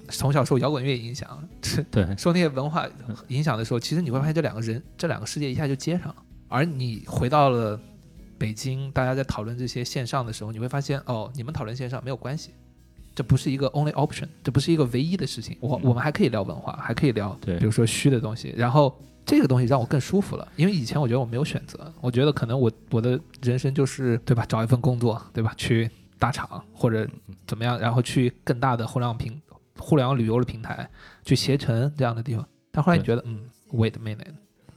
[0.09, 1.47] 从小受摇滚乐影响，
[1.89, 2.85] 对，受那些文化
[3.29, 6.15] 影响的时候，其实你会发现这两个人，这两个世界一下就接上了。
[6.49, 7.79] 而你回到了。
[8.35, 12.49] 北京，大家在讨论这些线上的时候，你会发现，哦，你们讨论线上没有关系，
[13.15, 15.57] 这不是一个 only option，这不是一个唯一的事情。
[15.59, 18.53] 我我们还可以聊文化，还可以聊，对，比如说虚的东西。
[18.57, 27.07] 然后这个东西让我更舒服了，因为以前我觉得我没有选择，我觉得可能我我的人生就是对吧，找一份工作，对吧，去大厂或者
[27.45, 29.41] 怎么样，然后去更大的互联网平
[29.77, 30.89] 互联网旅游的平台，
[31.23, 32.47] 去携程这样的地方。
[32.71, 33.41] 但后来你觉得，嗯
[33.73, 34.33] ，wait a minute。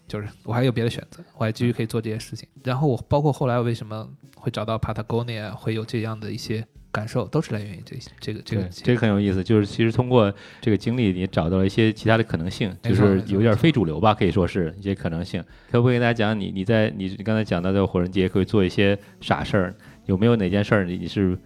[0.09, 2.49] 就是我还有别的选择，我还继续可以做这些事情。
[2.63, 6.65] 然后我包括后来为什么会找到 Patagonia，会有这样的一些
[6.97, 8.63] 感受，都是来源于这这个这个。
[8.71, 10.33] 这个很有意思，就是其实通过
[10.63, 15.45] 这个经历，你找到了一些其他的可能性，就是有点非主流吧，可以说是一些可能性。
[15.71, 19.75] 可不可以给大家讲，你你在你你刚才讲到的火人节可以做一些傻事儿，
[20.07, 21.39] 有没有哪件事儿你你是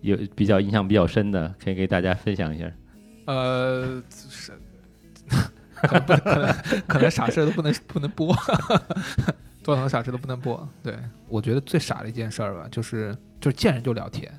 [0.00, 2.70] 有比较印象比较深的，可以给大家分享一下？
[3.26, 4.52] 呃，是。
[5.82, 6.54] 可能可能
[6.86, 8.32] 可能傻事都不能不能播，
[9.64, 10.68] 做 很多傻事都不能播。
[10.80, 10.94] 对
[11.26, 14.32] 我觉得最傻的一件事儿吧，就是就是见人就聊天，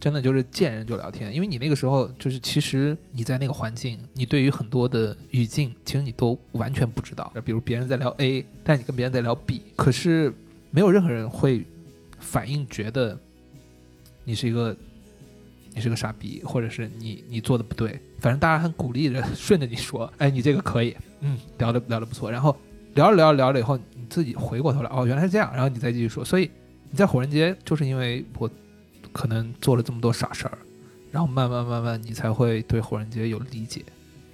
[0.00, 1.32] 真的就是见人就聊天。
[1.32, 7.32] 因为你那个时候就是其实你在那个环境，你对于很多的语境，其实你都完全不知道。
[7.44, 10.32] 比如别人在聊 A，但你跟别人在聊 B，可是
[10.70, 11.64] 没有任何人会
[12.18, 13.18] 反应觉得
[14.24, 14.74] 你是一个
[15.74, 22.56] 你是个傻逼，或者是你你做的不对，反正大家很鼓励着顺着你说，哎，你这个可以，嗯，聊的聊的不错，然后
[22.94, 26.50] 聊着聊着聊了以后，你自己回过头来，哦，原来是这样，然后你再继续说，所以
[26.90, 28.50] 你在火人节就是因为我
[29.12, 30.58] 可能做了这么多傻事儿，
[31.10, 33.82] 然后慢慢慢慢你才会对火人节有理解，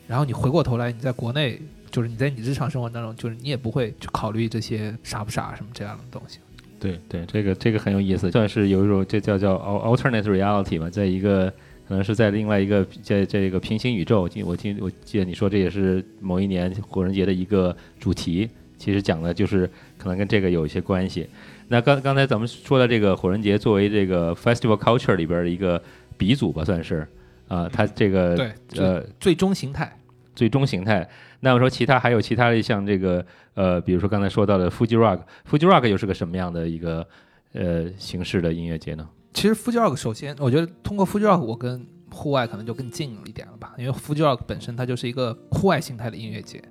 [0.07, 1.61] 然后你回过头来，你在国内
[1.91, 6.39] 就是你在你日常生活当中，就是你也不会去考虑这些傻不傻什么这样的东西。
[6.79, 11.51] 对对，这个这个很有意思，算是有一种这叫叫 alternate reality 嘛，在一个
[11.89, 14.23] 可能是在另外一个在这个平行宇宙。
[14.23, 14.43] 我记
[14.79, 21.27] 我记得你说这也是某一年火人节的一个主题，其实讲的就是可能跟这个有一些关系。
[21.69, 25.83] 那刚刚才咱们说的这个火人节作为这个 festival culture 里边的一个
[26.17, 27.07] 鼻祖吧，算是
[27.49, 29.97] 啊，它这个对，呃最终形态。
[30.35, 31.09] 最终形态。
[31.41, 33.25] 那我说其他还有其他的像这个
[33.55, 37.07] 呃，比如说刚才说到的 Fuji Rock，Fuji Rock 又是个什么样的一个
[37.53, 39.09] 呃形式的音乐节呢？
[39.33, 46.63] 其实 Fuji Rock 首先，我觉得通过 Fuji Rock，我跟户外可能就更近了一点了吧，因为 Fuji Rock 本身它就是一个户外形态的音乐节，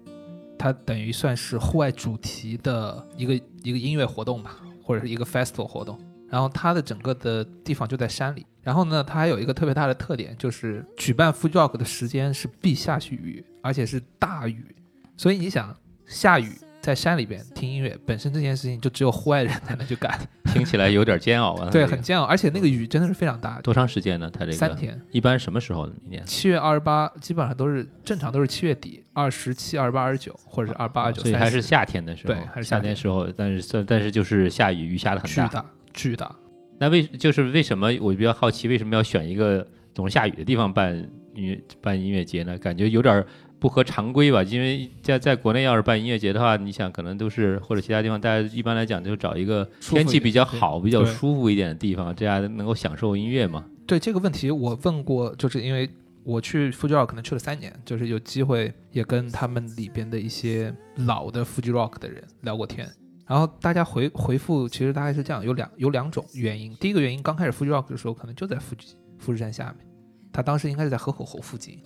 [0.60, 6.00] 它等于算是户外主题的一个一个音乐活动吧，或者是一个 festival 活动。
[6.28, 14.76] 然后它的整个的地方就在山里，然后呢，它还有一个特别大的特点，就是举办 Fuji Rock 的时间是必下去雨，而且是大雨，
[15.16, 15.74] 所以你想
[16.06, 16.52] 下雨
[16.86, 20.16] 在山里边听音乐，本身这件事情就只有户外人才能去干，
[20.54, 21.68] 听起来有点煎熬啊。
[21.72, 24.30] 对，很煎熬，而且那个雨真的是非常大，多长时间呢？
[24.32, 25.02] 它这个三天。
[25.10, 25.94] 一般什么时候呢？
[26.06, 26.24] 一年？
[26.28, 35.48] 七月二十八，基本上都是正常都是七月底，二十七、二十八、二十九，或者是二八、二九、所以还是夏天的时候，对还是夏夏天时候，但是但是就是下雨，雨下的很大。
[35.48, 36.36] 巨大巨大。
[36.78, 40.96] 那为就是为什么我比较好奇，为什么要选一个总是下雨的地方办
[41.34, 42.56] 音乐办音乐节呢？
[42.60, 43.26] 感觉有点
[43.66, 44.44] 不合常规吧？
[44.44, 53.66] 因为在在国内要是办音乐节的话，你想可能都是或者其他地方，大家一般来讲就找一个天气比较好、比较舒服一点的地方，这样能够享受音乐嘛。
[53.88, 55.90] 对这个问题，我问过，就是因为
[56.24, 62.88] 我去 Fuji Rock 可能去了三年，就是有机会也跟他们里边的一些老的 Fuji Rock 的人聊过天。
[63.26, 66.72] 然后大家回回复其实大概是这样，有两有两种原因。
[66.76, 69.88] 第一个原因，刚开始 Fuji Rock 的时候，可能就在富士富士山下面，
[70.32, 71.80] 他当时应该是在河口湖附近，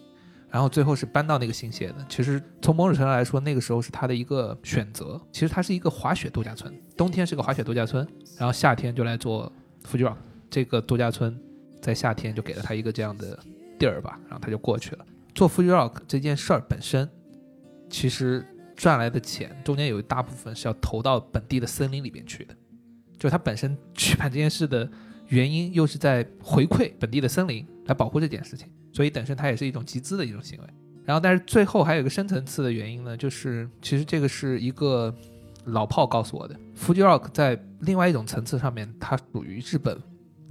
[0.51, 2.05] 然后最后是搬到那个新泻的。
[2.09, 5.19] 其实从某种程度来说，那个时候是他的一个选择。
[5.31, 8.07] 其实它是一个滑雪度假村，冬天是个滑雪度假村，
[8.37, 9.51] 然后夏天就来做
[9.85, 10.17] Fuji Rock
[10.49, 11.39] 这个度假村，
[11.81, 13.39] 在夏天就给了他一个这样的
[13.77, 15.05] 地儿吧，然后他就过去了。
[15.35, 17.07] 做 Fuji Rock 这件事儿本身，
[17.89, 22.55] 其实赚来的钱中间有一大部分是要投到本地的森林里边去的，
[23.17, 24.89] 就是他本身举办这件事的
[25.29, 30.65] 原因，又是在回馈本地的森林来保护这件事情，所以本身它也是一种集资的一种行为。
[31.05, 35.13] 然后，但是最后还有一个深层次的原因呢，就是其实这个是一个
[35.65, 39.97] 老炮告诉我的，Fuji Rock 在另外一种层次上面，它属于日本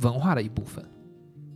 [0.00, 0.84] 文化的一部分。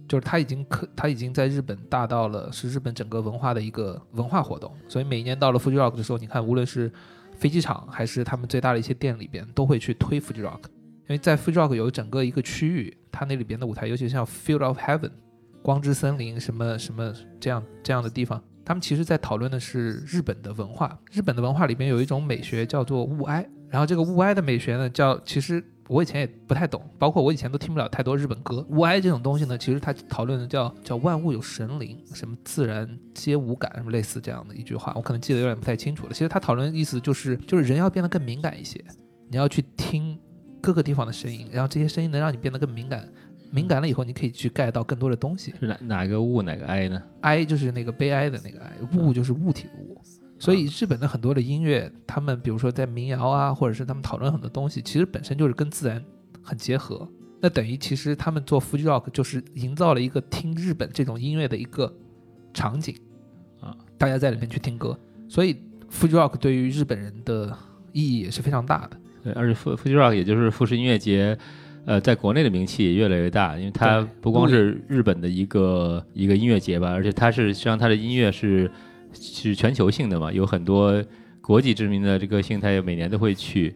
[0.08, 6.92] 就是它已经可，它已经在日本大到了是日本整个文化的一个文化活动，所以每一年到了 Fuji Rock 的时候，你看无论是
[7.38, 15.11] 飞机场还是他们最大的一些店里边，都会去推 Fuji Rock，因为在 Fuji Rock 有整个一个区域，它那里边的舞台，尤其像 Field of Heaven、
[15.62, 20.98] 光之森林什么什么这样这样的地方，他们其实在讨论的是日本的文化。
[21.12, 28.64] 日本的文化里边有一种美学叫做物哀，然后这个物哀的美学呢，叫其实我以前也不太懂，包括我以前都听不了太多日本歌。
[28.70, 36.12] 物哀这种东西呢，其实它讨论的叫叫万物有神灵，什么自然皆无感，什么类似这样的一句话，我可能记得有点不太清楚了。
[36.12, 38.83] 其实它讨论的意思就是，就是人要变得更敏感一些，
[39.29, 40.18] 你要去听
[40.62, 43.07] 各个地方的声音，然后这些声音能让你变得更敏感。
[43.51, 45.53] 敏感了以后，你可以去 get 到更多的东西。
[45.61, 47.03] 是哪哪个物哪个哀呢？
[47.20, 50.01] 哀就是那个悲哀的那个哀，物就是物体的物。
[50.38, 56.03] 所以日本的很多的音乐，他们比如说在民谣啊，或者是他们讨论很多东西，其实本身就是跟自然
[56.42, 57.07] 很结合。
[57.40, 61.92] 那等于其实他们做 Fuji Rock 就是营造了一个听日本这种音乐的一个
[62.55, 62.96] 场景
[63.61, 64.98] 啊，大家在里面去听歌。
[65.29, 65.57] 所以
[65.90, 67.55] Fuji Rock 对于日本人的
[67.92, 68.96] 意义也是非常大的。
[69.22, 71.37] 对，而且富 Fuji Rock 也就是富士音乐节，
[71.85, 78.70] 呃，在国内的名气也越来越大，因为它不光是日本的一个一个音乐节吧，而且它是实际上它的音乐是
[79.12, 81.02] 是全球性的嘛，有很多
[81.40, 83.75] 国际知名的这个星它也每年都会去。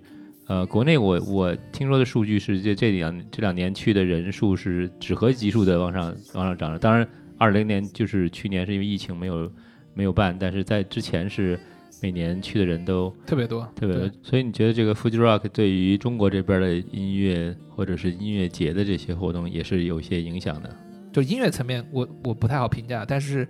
[0.48, 7.04] 呃，国内我我听说的数据是这这两这两年去的人数是纸盒级数的往上往上涨的，当然
[7.36, 9.52] 二零年就是去年是因为疫情没有
[9.92, 11.58] 没有办，但是在之前是
[12.02, 20.70] 每年去的人都特别多，特别多，所以你觉得这个 Fuji Rock 对于中国这边的音乐或者是音乐节的这些活动也是有一些影响的。
[21.12, 23.48] 就音乐层面我，我不太好评价，但是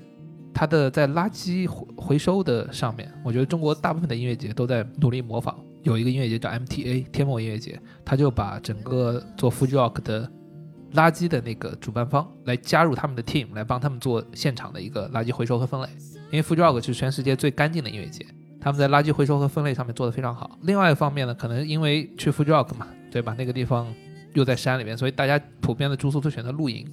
[0.55, 5.59] 它的在垃圾回回收的上面，我觉得中国大部分的音乐节都在努力模仿。
[5.83, 10.31] 有一个音乐节叫 MTA 天幕音乐节，他就把整个做 Fuji Rock 的
[10.95, 15.89] 垃圾的那个主办方来加入他们的 team，来帮他们做现场的一个垃圾回收和分类。
[16.31, 18.27] 因为 Fuji Rock 是全世界最干净的音乐节，
[18.61, 20.59] 他们在垃圾回收和分类上面做得非常好。
[20.63, 23.35] 另外一方面呢，可能因为去 Fuji Rock 嘛，对吧？
[23.39, 23.87] 那个地方
[24.35, 26.87] 又在山里面，所以大家普遍的住宿都选择露营，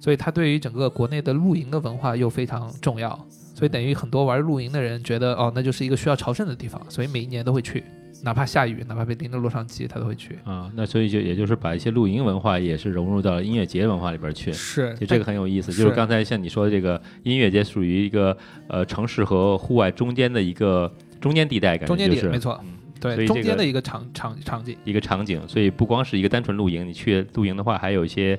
[0.00, 3.10] 所以它对于整个国内的露营的文化又非常重要。
[3.54, 7.84] 所以等于很多玩露营的人觉得，哦，那就是一个需要朝圣的地方，所以每一年都会去。
[8.22, 10.70] 哪怕下雨，哪怕被淋到洛杉矶，他都会去啊。
[10.74, 14.52] 那所以就也就是把一些露营文化也是融入到音乐节文化里边去。
[14.52, 15.72] 是，就这个很有意思。
[15.72, 18.36] 就是刚才像你说的这个音乐节，属于一个
[18.68, 22.58] 呃城市和户外中间的一个中间地带，感觉中间地没错。
[23.00, 25.42] 对，中间的一个场场场景，一个场景。
[25.48, 28.38] 所以不光是一个单纯露营，你去露营的话，还有一些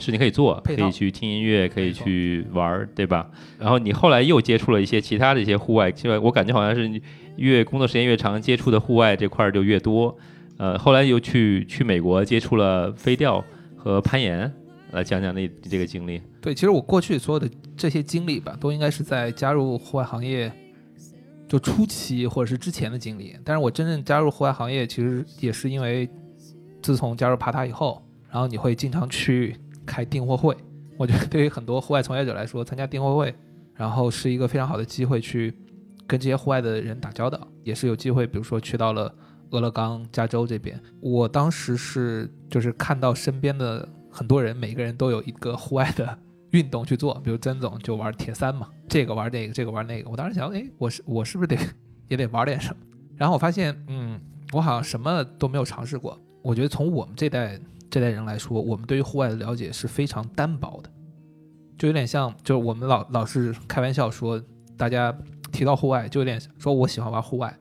[0.00, 3.30] 事情可以做，可以去听音乐，可以去玩，对吧？
[3.58, 7.00] 然后你后来又接触了一些其他的一些户外，其实我感觉好像是。
[7.36, 10.14] 越工作时间越长，接触的户外这块儿就越多。
[10.58, 13.42] 呃，后来又去去美国接触了飞钓
[13.76, 14.52] 和攀岩，
[14.90, 16.20] 来讲讲那这个经历。
[16.42, 20.52] 对，其实我过去所有的这些经历吧，都应该是在加入户外行业
[21.48, 23.34] 就初期或者是之前的经历。
[23.42, 26.06] 但是我真正加入户外行业，其实也是因为
[26.82, 29.56] 自从加入爬塔以后，然后你会经常去
[29.90, 30.56] 开订货会。
[30.96, 33.34] 我觉得对于很多户外从业者来说，参加订货会，
[33.74, 35.52] 然后是一个非常好的机会去。
[36.06, 38.26] 跟这些户外的人打交道，也是有机会。
[38.26, 39.14] 比如说去到了
[39.50, 46.18] 俄勒冈、加州这边，我当时是就是看到身边的很多人，每个人都有一个户外的
[46.50, 47.14] 运动去做。
[47.22, 50.10] 比如曾总就玩铁三嘛，这个玩那个，这个玩那个。
[50.10, 51.56] 我当时想，哎，我是我是不是得
[52.08, 52.82] 也得玩点什么？
[53.16, 54.20] 然后我发现，嗯，
[54.52, 56.20] 我好像什么都没有尝试过。
[56.42, 57.56] 我觉得从我们这代
[57.90, 60.90] 这代人来说，我们对于户外的了解是非常单薄的，
[61.76, 64.40] 就有点像，就是我们老老是开玩笑说，
[64.76, 65.16] 大家。
[65.52, 67.52] 提到户外，就有点说我喜欢玩户外，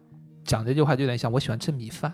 [0.46, 2.14] 讲这句话就有点像我喜欢吃米饭，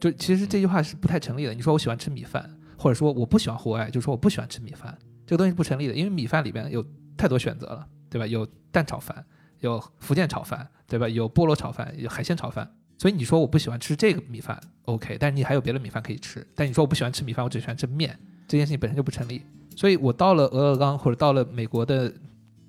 [0.00, 1.54] 就其实这句话是不太成立的。
[1.54, 6.84] 你说我喜欢吃米饭，或者说我不喜欢户外，就说我不喜欢吃米饭，这个东西不成立的，因为米饭里边有
[7.16, 8.26] 太多选择了，对吧？
[8.26, 9.24] 有蛋炒饭，
[9.60, 11.08] 有福建炒饭，对吧？
[11.08, 12.68] 有菠萝炒饭，有海鲜炒饭。
[13.02, 16.46] 所以你说我不喜欢吃这个米饭，OK，但是你还有别的米饭可以吃。
[16.54, 19.42] 但你说我不喜欢吃米饭，我只喜欢吃面，这件事情本身就不成立。
[19.74, 22.12] 所以我到了俄勒冈或者到了美国的。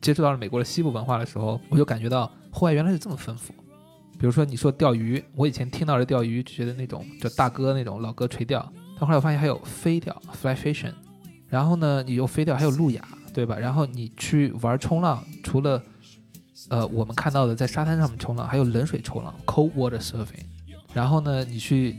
[0.01, 3.53] 接触到了美国的西部文化的时候，我就感觉到户外原来是这么丰富。
[4.19, 8.59] 比如说你说钓鱼，我以前听到的钓鱼就觉得那种就大哥那种老哥垂钓，
[8.99, 10.91] 但后来我发现还有飞钓 （fly fishing），
[11.47, 13.57] 然后呢，你又飞钓，还有路亚，对吧？
[13.57, 15.81] 然后你去玩冲浪，除了
[16.69, 20.45] 呃我们看到的在沙滩上面冲浪，还有冷水冲浪 （cold water surfing）。
[20.93, 21.95] 然后呢，你去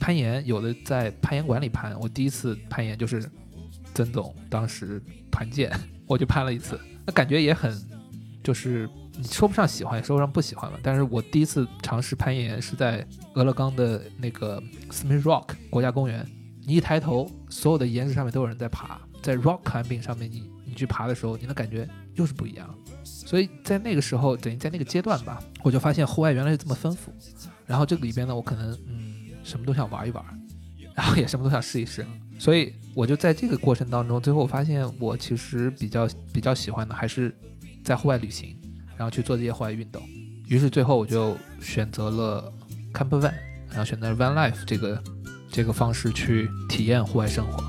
[0.00, 1.98] 攀岩，有的在攀岩馆里攀。
[2.00, 3.28] 我第一次攀岩就是
[3.94, 5.70] 曾总当时团建，
[6.06, 6.80] 我就攀了一次。
[7.06, 7.72] 那感觉也很，
[8.42, 10.78] 就是你说不上喜欢，也说不上不喜欢吧。
[10.82, 16.26] 但是我第一次尝试攀岩是在俄勒冈的那个 Smith Rock 国家公园。
[16.66, 22.74] 你一抬头，所有的岩石上面都有人在爬，在 Rock Climbing 上面，你你去爬的时候，你的感觉又是不一样。
[23.26, 27.12] 所以在那个时候，等于在那个阶段吧，我就发现户外原来是这么丰富。
[27.66, 30.24] 然后这个里边呢，我可能嗯什么都想玩一玩，
[30.94, 32.06] 然后也什么都想试一试。
[32.38, 37.36] 所以我就在这个过程当中，最后我发现我其实比较比较喜欢的还是
[37.84, 38.56] 在户外旅行，
[38.96, 40.02] 然后去做这些户外运动。
[40.46, 42.52] 于是最后我就选择了
[42.94, 43.34] Camper Van，
[43.68, 45.02] 然后选择 Van Life 这个
[45.50, 47.62] 这个方式去体验户外生活。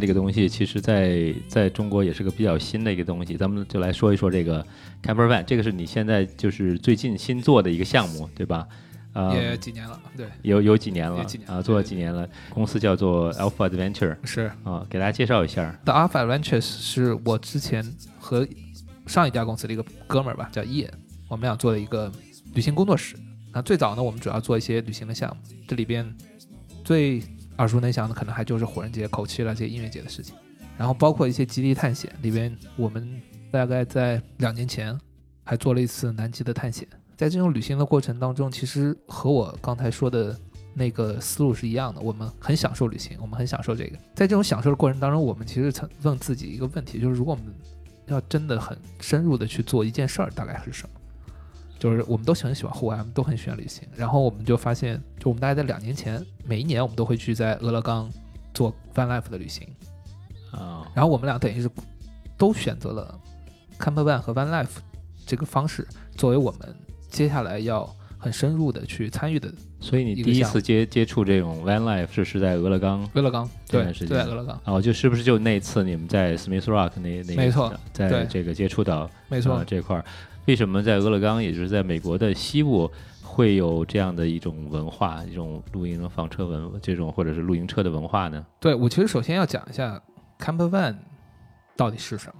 [0.00, 3.36] 这个东西，其实在在中国也是个比较新的一个东西。
[3.36, 4.64] 咱们就来说一说这个
[5.02, 8.66] camper van，这个是你现在就是最近新做的一个项目，对吧？
[9.12, 12.28] 啊，也几年了，对，有有几年了，啊，做了几年了。
[12.48, 15.78] 公司叫做 Alpha Adventure，是啊，给大家介绍一下。
[15.84, 17.84] The Alpha Adventures 是我之前
[18.18, 18.48] 和
[19.06, 20.90] 上一家公司的一个哥们儿吧，叫叶，
[21.28, 22.10] 我们俩做的一个
[22.54, 23.16] 旅行工作室。
[23.52, 25.36] 那最早呢，我们主要做一些旅行的项目，
[25.68, 26.10] 这里边
[26.84, 27.22] 最。
[27.58, 30.34] 耳熟能详的可能还就是火人节、口气了这些音乐节的事情，
[30.76, 34.98] 然后包括一些极地探险里边，我们大概在两年前
[35.44, 36.86] 还做了一次南极的探险。
[37.16, 40.36] 在这种旅行的过程当中，其实和我刚才说的
[40.74, 42.00] 那个思路是一样的。
[42.00, 43.96] 我们很享受旅行，我们很享受这个。
[44.14, 47.54] 在这种享受的过程当中，我们其实曾问自己一个问题，就是如果我们
[48.06, 51.00] 要真的很深入的去做一件事儿，大概是什么？
[51.82, 53.82] 就是我们都很喜欢户外，我们都很喜欢旅行。
[53.96, 58.08] 然后我们就发现，就我们大概在两年前，每一年我们都会去在俄勒冈
[58.54, 59.66] 做 Van Life 的旅行
[60.52, 60.86] 啊。
[60.94, 61.68] 然后我们俩等于是
[62.38, 63.18] 都选择了
[63.80, 64.76] camper van 和 van life
[65.26, 65.84] 这个方式
[66.16, 66.72] 作为我们
[67.08, 67.92] 接下来要
[68.22, 80.04] 很深入的去参与的所以你第一次接接触这种 van life 是是在俄勒冈俄勒冈，对，这段时间就在俄勒冈，哦，就是不是就那次你们在 Smith Rock 那那没错在这个接触到没错呃，这块儿，
[80.46, 82.88] 为什么在俄勒冈，也就是在美国的西部
[83.24, 88.46] 会有这样的一种文化，一种露营房车文这种或者是露营车的文化呢？
[88.60, 90.00] 对我其实首先要讲一下
[90.38, 90.94] camper van
[91.76, 92.34] 到底是什么。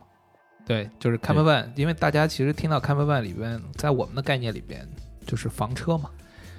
[0.65, 4.89] 对，就是 camper van，因为大家其实听到 camper van 里边，在我们的概念里边
[5.27, 6.11] 就是房车嘛，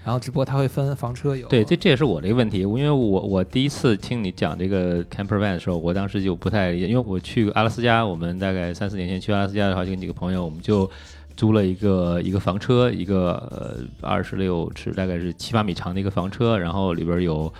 [0.03, 10.89] 然后只不过它会分房车有对，这这也是我的一个问题，因为我我第一次听你讲这个 camper van 的时候，我当时就不太理解，因为我去阿拉斯加，我们大概三四年前去阿拉斯加的话，就跟几个朋友，我们就
[11.37, 17.51] 租了一个一个房车，一个呃二十六尺，大概是七八米长的一个房车，然后里边有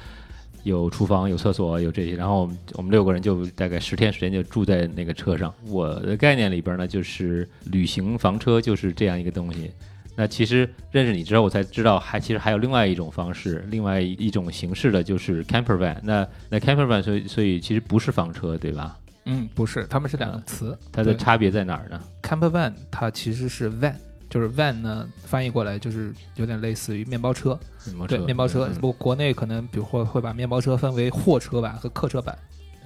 [0.64, 5.54] 有厨房、有厕所、有这些，然后我们我们六个人就大概十天时间就住在那个车上。
[5.68, 9.72] 我的概念里边呢，就是旅行房车就是这样一个东西。
[10.16, 15.98] 那其实认识你之后，我才知道还其实还有另外一种方式，另外一种形式的就是 camper van。
[16.04, 18.98] 那那 camper van 所以所以其实不是房车，对吧？
[19.26, 20.78] 嗯，不是，他们是两个词。
[20.92, 23.96] 对它的差别在哪儿呢？camper van 它其实是 van，
[24.30, 28.68] 就是 van 呢翻译过来就是有点类似于面包车，对，面包车对，面包车。
[28.68, 32.38] 嗯不过国内可能比如会会把面包车分为货车版和客车版，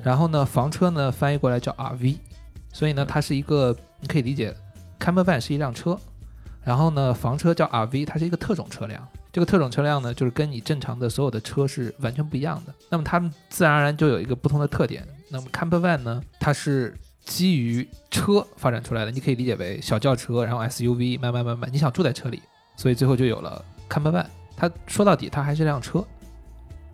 [0.03, 2.17] 然后呢，房车呢翻译过来叫 RV，
[2.71, 4.55] 所以呢，它是一个你可以理解
[4.99, 5.99] ，camper van 是一辆车，
[6.68, 9.07] 然后呢，房车叫 RV，它是一个特种车辆。
[9.32, 12.74] 这个特种车辆呢，就是跟你正常的所有的车是完全不一样的。
[12.89, 15.07] 那么它们自然而然就有一个不同的特点。
[15.30, 16.93] 那么 camper van 呢，它是
[17.24, 22.41] 基于车发展出来的，你可以理解为小轿车，然后 SUV，慢慢慢慢，你想住在车里，
[22.76, 24.26] 所以最后就有了 camper van。
[24.57, 26.05] 它说到底，它还是辆车。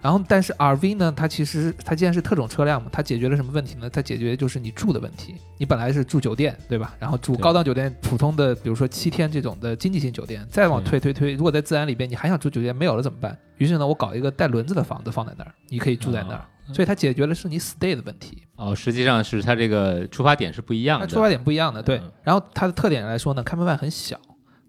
[0.04, 3.90] 然后，但是 RV 呢，它其实它既然是特种车辆嘛，它解决了什么问题呢？
[3.90, 5.36] 它解决就是你住的问题。
[5.58, 6.94] 你本来是住酒店，对吧？
[7.00, 13.36] 然后住高档酒店，普通的比如说七天这种的经济型酒店，再往推推推，如果在自然里边你还想住酒店没有了怎么办？
[13.58, 16.46] 于是呢，我搞一个带轮子的房子放在那儿，你可以住在那儿。
[16.74, 18.44] 所以它解决的是你 stay 的问题。
[18.58, 21.08] 哦，实际上是它这个出发点是不一样的。
[21.08, 22.12] 它出发点不一样的，对嗯。
[22.24, 24.20] 然后它的特点来说呢，camper van 很小，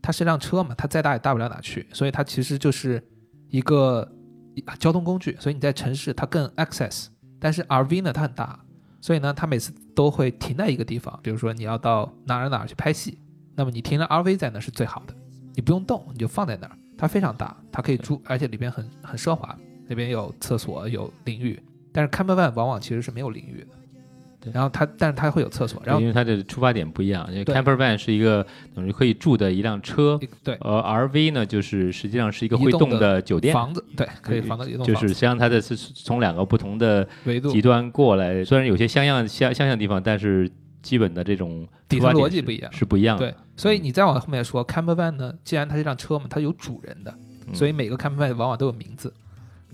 [0.01, 3.03] 它是辆车嘛，它再大也大不了哪去，所以它其实就是
[3.49, 4.24] 一个一
[4.79, 5.37] 交通工具。
[5.41, 7.07] 所以你在城市它更 access，
[7.39, 8.59] 但是 RV 呢它很大，
[9.01, 13.19] 所以呢它每次都会停在一个地方，比如说你要到哪儿哪儿去拍戏，
[13.55, 15.15] 那么你停了 RV 在那是最好的，
[15.55, 19.57] 你不用动，你就放在那儿，它非常大，它可以住，而且里边很很奢华，
[19.89, 23.69] 里边有厕所有淋浴，但是 camper van 往往其实是没有淋浴的。
[24.45, 40.51] 对然后它，但是它会有厕所，然后因为它的出发点不一样，因为 camper van 是一个等于可以住的一辆车，对而 RV 呢就是实际上是一个会动的的酒店，房子，对，可以房子移动就是实际上它的是从两个不同的维度极端过来，虽然有些相像相相像的地方，但是
[40.83, 42.71] 基本的这种底层逻辑不一样。
[42.73, 43.31] 是不一样的。
[43.31, 47.15] 对，所以你再往后面说，camper van 呢，既然它是辆车嘛，它有主人的，
[47.47, 49.13] 嗯所以每个 camper van 往往都有名字。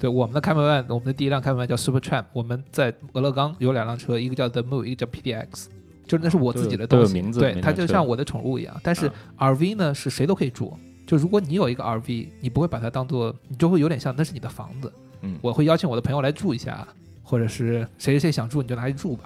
[0.01, 5.67] 对，我们的 camper van，我们的第一辆 camper van 叫 Super Tramp，我们在俄勒冈有两辆车，一个叫 The Move，一个叫 PDX，
[6.07, 8.75] 就是那是我自己的东西，名字对，它就像我的宠物一样。
[8.83, 10.75] 但是啊 RV 呢，是谁都可以住。
[11.07, 14.91] 就如果你有一个 RV，你不会把它当做，你就会有点像那是你的房子。
[15.21, 16.89] 嗯我会邀请我的朋友来住一下，
[17.23, 19.25] 或者是谁谁谁想住你就拿去住吧。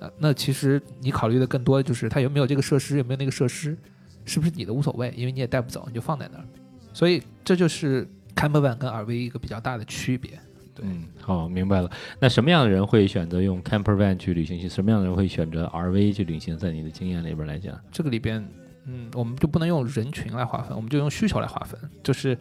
[0.00, 3.78] 那那其实你考虑的更多就是它有没有这个设施，有没有那个设施，
[4.24, 6.44] 是不是你的无所谓，因为你也带不走，你就放在那儿。
[6.92, 10.38] 所以这就是 RV 一个比较大的区别。
[10.74, 11.90] 对嗯，好，明白了。
[12.20, 14.68] 那什么样的人会选择用 camper van 去旅行？
[14.68, 16.56] 什么样的人会选择 RV 去旅行？
[16.58, 18.46] 在你的经验里边来讲，这个里边，
[18.84, 21.80] 嗯，我们就不能用人群来划分，我们就用需求来划分。
[22.02, 22.36] 就是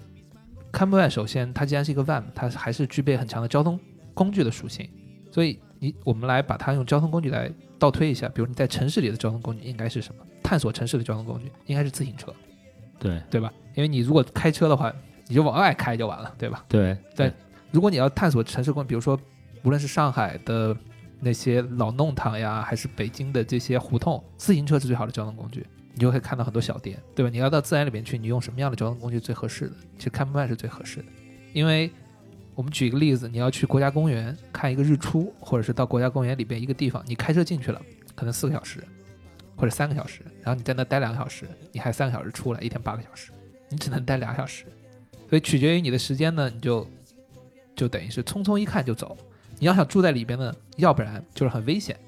[0.73, 3.79] camper van 首先它既然是一个 van，它还是具备很强的交通
[4.13, 4.89] 工具的属性，
[5.31, 10.21] 所以你我们来把它用交通工具来倒推一下，比如你在城市里的交通工具应该是什么？
[10.43, 12.33] 探索城市的交通工具应该是自行车，
[12.99, 13.49] 对对吧？
[13.75, 14.93] 因为你如果开车的话，
[15.27, 16.63] 你就往外开就完了，对吧？
[16.67, 17.31] 对对
[17.71, 19.19] 如果你要探索城市工，比如说
[19.63, 20.75] 无论是上海的
[21.19, 25.65] 那些老弄堂呀，还是北京的这些胡同，自行车是最好的交通工具。
[25.97, 27.29] 你就会看到很多小店，对吧？
[27.29, 29.75] 你要到自然里面去，你用什么样的交通工具最合适的？
[29.97, 31.05] 其实 camper van 是最合适的，
[31.53, 31.89] 因为
[32.53, 37.81] 我们举一个例子，你要去国家公园看一个日出，或者是到国家公园里边一个地方，你开车进去了，
[38.13, 38.83] 可能四个小时
[39.55, 43.31] 或者三个小时，然后你在那待两个小时，你还三个小时出来，一天八个小时，
[43.69, 44.65] 你只能待俩小时，
[45.35, 46.87] 所以取决于你的时间呢，你就
[47.75, 49.17] 就等于是匆匆一看就走。
[49.59, 51.99] 你要想住在里边呢，要不然就是很危险，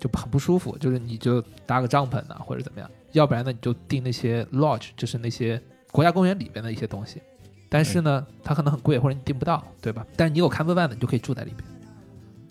[0.00, 5.62] 就很不舒服，就是你就搭个帐篷啊、或者怎么样；要不然呢，你就订那些 lodge，就是那些
[5.92, 7.22] 国家公园里边的一些东西。
[7.68, 10.04] 但是呢，它可能很贵，或者你订不到，对吧？
[10.16, 11.64] 但是你有 camper van 的，你就可以住在里边，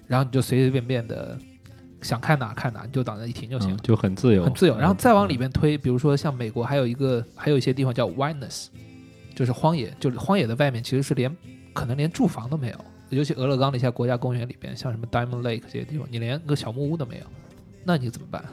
[0.07, 1.37] 然后你就随随便便的
[2.01, 3.83] 想看哪看哪，你就档案一停就行了嗯，。
[3.83, 4.77] 就很自由，很自由。
[4.77, 8.67] 然后再往里边，推，比如说像美国还有一个，还有一些地方叫 wilderness，
[9.35, 11.35] 就是荒野，就是荒野的外面其实是连
[11.73, 12.75] 可能连住房都没有，
[13.09, 17.25] 尤其俄勒冈的一些国家公园里边，像什么 Diamond Lake 这些地方，你连个小木屋都没有，
[17.83, 18.43] 那你怎么办？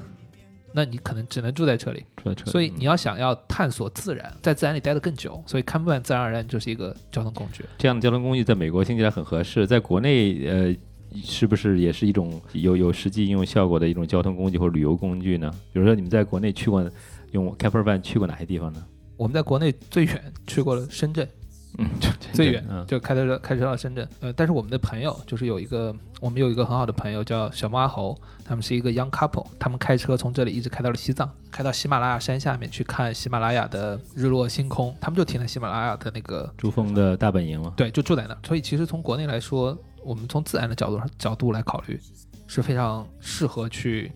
[0.72, 2.05] 那你可能只能住在这里。
[2.45, 7.64] 所以你要想要探索自然，在自然里待得更久，所以 campervan 自然而然就是一个交通工具。
[7.79, 10.76] 这样的交通工具在美国听起来很合适，在国内呃，
[11.24, 15.51] 是不是也是一种有有实际应用效果的一种交通工具或者旅游工具呢？
[15.72, 16.89] 比如说你们在国内去过
[17.33, 18.85] 用 campervan 去过哪些地方呢？
[19.19, 21.29] 我们在国内最远去过了深圳，
[21.77, 21.87] 嗯，
[22.33, 24.09] 最远嗯，就开车开车到深圳。
[24.21, 37.73] 呃，但是我们的朋友就是有一个，我们有一个很好的朋友叫小猫阿猴，他们是一个 young couple，他们开车从这里一直开到了西藏，开到喜马拉雅山下面去看喜马拉雅的日落星空，他们就停在喜马拉雅的那个，珠峰的大本营了。
[37.77, 38.39] 对，就住在那儿。
[38.47, 42.01] 所以其实从国内来说，我们从自然的角度上角度来考虑，
[42.47, 44.12] 是非常适合去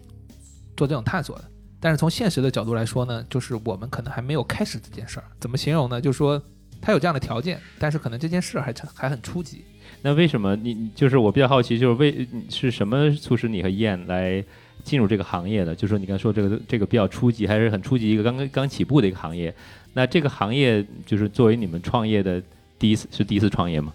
[0.77, 1.45] 做这种探索的。
[1.83, 5.25] 但是从现实的角度来说呢，就是我们可能还没有开始这件事儿。
[5.41, 6.01] 怎么形容呢？
[6.01, 6.41] 就是说
[6.81, 9.65] 他有这样的条件，但是可能这件事儿还还很初级。
[10.01, 14.45] 那为什么你就是我比较好奇，就是为是什么促使你和燕来
[14.85, 15.75] 进入这个行业的？
[15.75, 19.53] 就是说你刚说这个这个比较初级，还是很初级一个刚刚刚起步的一个行业。
[19.93, 22.41] 那这个行业就是作为你们创业的
[22.79, 23.93] 第一次是第一次创业吗？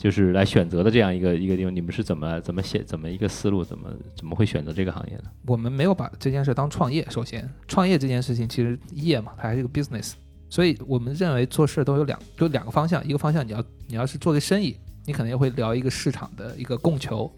[0.00, 5.24] 就是来选择的这样一个一个地方，你们是怎么怎么写怎么一个思路，怎么怎么会选择这个行业呢？
[5.44, 7.06] 我们没有把这件事当创业。
[7.10, 10.12] 首先，创业这件事情其实业嘛，它还是一个 business，
[10.48, 14.74] 所以我们认为做事都有两就两个方向，一个方向你要你要是做个生意，
[15.04, 17.30] 你可能也会聊一个市场的一个供求，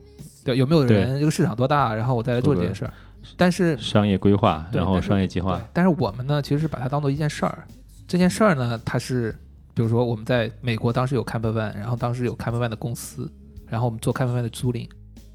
[0.45, 2.95] 对，有没有人，这个市场多大，然后我再来做这件事儿。
[3.37, 7.67] 但是商业规划，然后商业计划对，但是我们呢，其实是把它当做一件事儿。
[8.07, 9.35] 这件事儿呢，它是
[9.75, 13.31] 比如说我们在美国当时有 campervan，然后当时有 campervan 的公司，
[13.67, 14.89] 然后我们做 campervan 的租赁。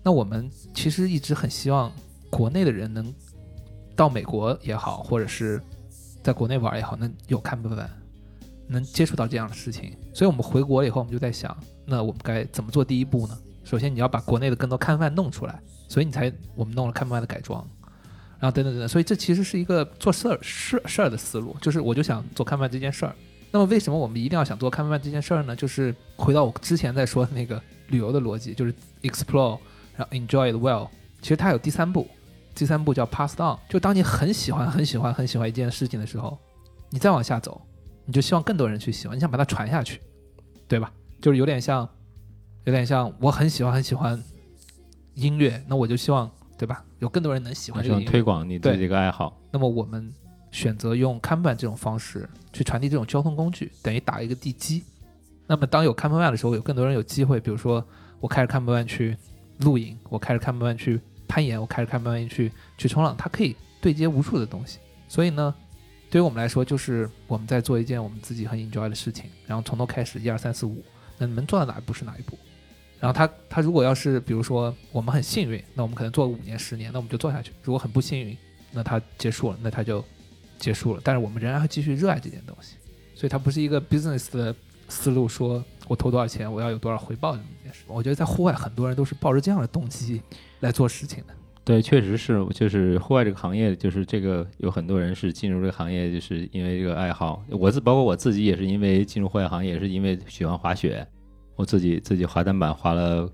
[0.04, 1.92] 那我们其实一直很希望
[2.30, 3.14] 国内的人能
[3.96, 5.62] 到美国也好，或者是
[6.24, 7.88] 在国内玩也好，能有 campervan，
[8.68, 9.98] 能接触到这样的事情。
[10.14, 13.38] 所以我们回国以后，我们就在想，那我们该怎么做第一步呢？
[13.64, 15.60] 首先你要把国内的更多 campervan 弄出来，
[15.90, 17.68] 所以你才我们弄了 campervan 的改装。
[18.40, 23.16] 然后等等等等，所以这其实是一个做事儿事事儿的思路，就是我就想做看饭这件事儿。
[23.58, 25.56] 那么为什么我们一定要想做看饭这件事儿呢？
[25.56, 29.58] 就是回到我之前在说的那个旅游的逻辑，就是 explore，
[29.96, 30.88] 然后 enjoy it well。
[31.24, 32.08] 其实它有第三步，
[32.54, 36.38] 第三步叫 pass down，就当你很喜欢、很喜欢、很喜欢一件事情的时候，
[36.92, 37.60] 你再往下走，
[38.06, 40.00] 你就希望更多人去喜欢，你想把它传下去，
[40.68, 40.94] 对吧？
[41.20, 41.90] 就是有点像，
[42.66, 44.24] 有点像我很喜欢很喜欢
[45.16, 46.30] 音乐，那我就希望，
[46.60, 46.86] 对吧？
[47.00, 49.36] 有更多人能喜欢这个音乐，推广你的对这个爱好。
[49.52, 50.14] 那么我们
[50.58, 54.84] 选择用 Kanban 这种方式去传递这种交通工具，等于打一个地基。
[55.46, 57.86] 那么当有 Kanban 的时候，有更多人有机会，比如说
[58.20, 59.16] 我开着 Kanban 去
[59.60, 64.80] 露营，我开着 Kanban 去攀岩，我开着 Kanban 去去冲浪，它可以对接无数的东西。
[65.08, 65.54] 所以呢，
[66.10, 70.84] 对于我们来说，就是我们在做一件我们自己很 enjoy 的事情，然后从头开始，一二三四五，
[71.20, 72.36] 那你能做到哪一步是哪一步。
[73.00, 77.52] 然后他他如果要是比如说我们很幸运，那我们可能做个五年十年，那我们就做下去。
[77.62, 78.36] 如果很不幸运，
[78.72, 80.04] 那它结束了，那它就
[80.58, 81.02] 结束了。
[81.04, 82.76] 但是我们仍然会继续热爱这件东西，
[83.16, 84.56] 所以它不是一个 business 的
[84.90, 87.82] 思路，说我投多少钱，我要有多少回报这么一件事。
[87.88, 90.22] 我觉得在户外，很多人都是抱着这样的动机
[90.60, 91.34] 来做事情的。
[91.64, 97.44] 对，确实是，就是户外这个行业，就是这个有很多人是进入这个行业，就是因为这个爱好。
[97.50, 101.06] 我自包括我自己也是因为进入户外行业，也是因为喜欢滑雪。
[101.58, 103.30] 我自己自己滑单板滑了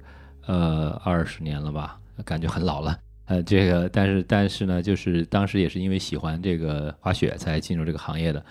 [0.48, 2.98] 呃二十年了吧，感觉很老了。
[3.26, 8.44] 呃，这个但是但是呢，就是当时也是因为喜欢这个滑雪才进入这个行业的。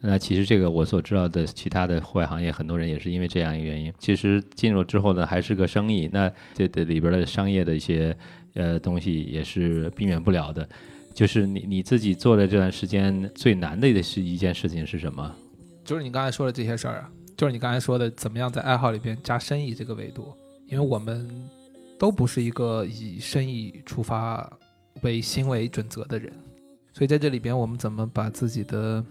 [0.00, 3.92] 那其实这个我所知道的其他的户外行业，很多人也是因为这样一个原因。
[3.98, 8.16] 其实进入之后呢，还是个生意，那这这里边的商业的一些
[8.54, 10.68] 呃东西也是避免不了的。
[11.14, 15.34] 就是你你自己做的这段时间最难的是一件事情是什么？
[15.82, 20.30] 就是你刚才说的这些事儿啊，就是你刚才说的怎么样在爱好里边加生意这个维度，
[20.68, 21.26] 因为我们
[21.98, 24.50] 都不是一个以生意出发
[25.02, 26.32] 为行为准则的人，
[26.92, 29.04] 所以在这里边我们怎么把自己的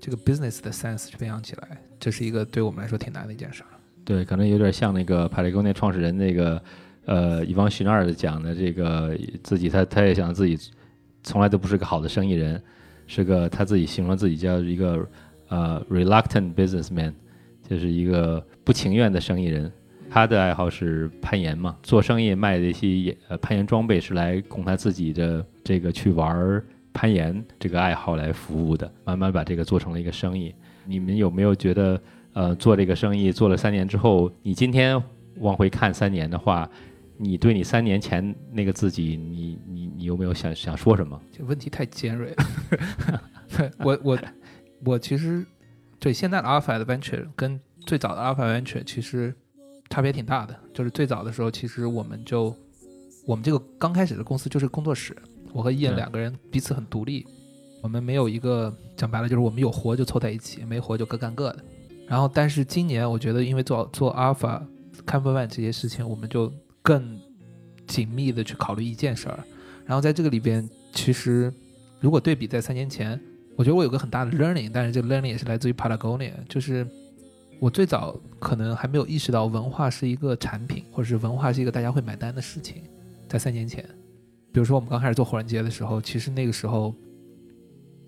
[0.00, 3.68] 这个 business 的 sense 去培养起来，这是一个对我们来说挺难的一件事儿。
[4.04, 6.62] 对，可能有点像那个 p a t a g o n 创始人那个
[7.06, 10.58] 呃伊方许纳尔讲的这个自己他他也想自己
[11.22, 12.62] 从来都不是个好的生意人，
[13.06, 15.08] 是个他自己形容自己叫一个
[15.48, 17.14] 呃 reluctant businessman，
[17.68, 19.72] 就是一个不情愿的生意人。
[20.14, 26.62] 他的爱好是攀岩嘛，做生意卖的一些攀岩装备是来供他自己的这个去玩
[26.92, 30.54] 攀岩这个爱好来服务的，慢慢把这个做成了一个生意。
[30.84, 32.00] 你们有没有觉得？
[32.32, 35.02] 呃，做这个生意做了三年之后，你今天
[35.38, 36.68] 往回看三年的话，
[37.16, 41.20] 你对你三年前那个自己，你你你有没有想想说什么？
[41.32, 43.22] 这问题太尖锐了。
[43.84, 44.18] 我我
[44.84, 45.44] 我其实
[45.98, 49.34] 对现在的 Alpha Adventure 跟最早的 Alpha Adventure 其实
[49.94, 50.56] 差别挺大的。
[50.72, 52.52] 就是最早的时候，其实我们就
[53.24, 55.16] 我们这个刚开始的公司就是工作室，
[55.52, 57.24] 我和伊恩两个人彼此很独立，
[57.80, 61.64] 我们没有一个讲白了就是我们有活就凑在一起，没活就各干各的。
[62.08, 64.60] 然后，但是今年我觉得，因为做做 Alpha、
[65.06, 67.16] Camper Van 这些事情，我们就更
[67.86, 69.44] 紧密的去考虑一件事儿。
[69.86, 71.52] 然后在这个里边，其实
[72.00, 73.18] 如果对比在三年前，
[73.54, 76.84] 我觉得我有个很大的 learning，但是这个 learning 也是来自于 Patagonia，就是
[77.60, 82.82] 我最早可能还没有意识到文化是一个产品，或者是文化是一个大家会买单的事情。
[83.28, 83.82] 在三年前，
[84.52, 86.94] 比如说我们刚开始做火人节的时候，其实那个时候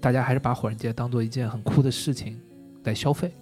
[0.00, 2.38] 大家还是把火人节当做一件很酷的事情
[2.84, 3.32] 来消费，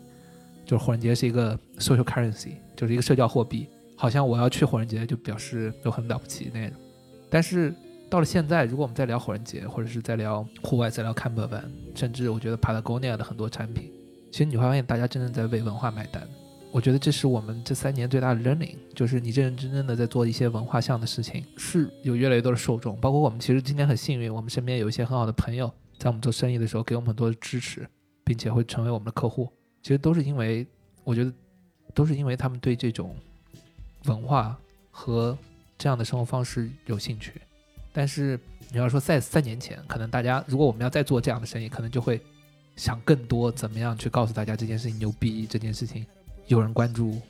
[0.64, 6.78] 就是火人节是一个 social currency，就是一个社交货币，好像我要去火人节就表示就很了不起那种。
[7.28, 7.74] 但是
[8.08, 13.90] 到了现在，如果我们在聊火人节，或者是在聊户外，在聊 camper van，甚至我觉得 Patagonia 的很多产品，
[14.34, 16.28] 其实你会发现大家真正在为文化买单。
[16.72, 23.00] 我觉得这是我们这三年最大的 learning，就是你认认真真的在做一些文化项的事情，是有越来越多的受众。
[23.00, 27.88] 包括我们其实今天很幸运，我们身边有一些很好的朋友，在我们做生意的时候给我们很多的支持，
[28.24, 29.48] 并且会成为我们的客户。
[29.84, 30.66] 其实都是因为，
[31.04, 31.32] 我觉得
[31.94, 33.14] 都是因为他们对这种
[34.06, 34.58] 文化
[34.90, 35.38] 和
[35.78, 37.34] 这样的生活方式有兴趣。
[37.92, 38.36] 但是
[38.72, 42.20] 你要说在三年前，可能大家如果我们要再做这样的生意，可能就会
[42.76, 46.04] 想更多怎么样去告诉大家这件事情牛逼，这件事情
[46.46, 47.20] 有人关注，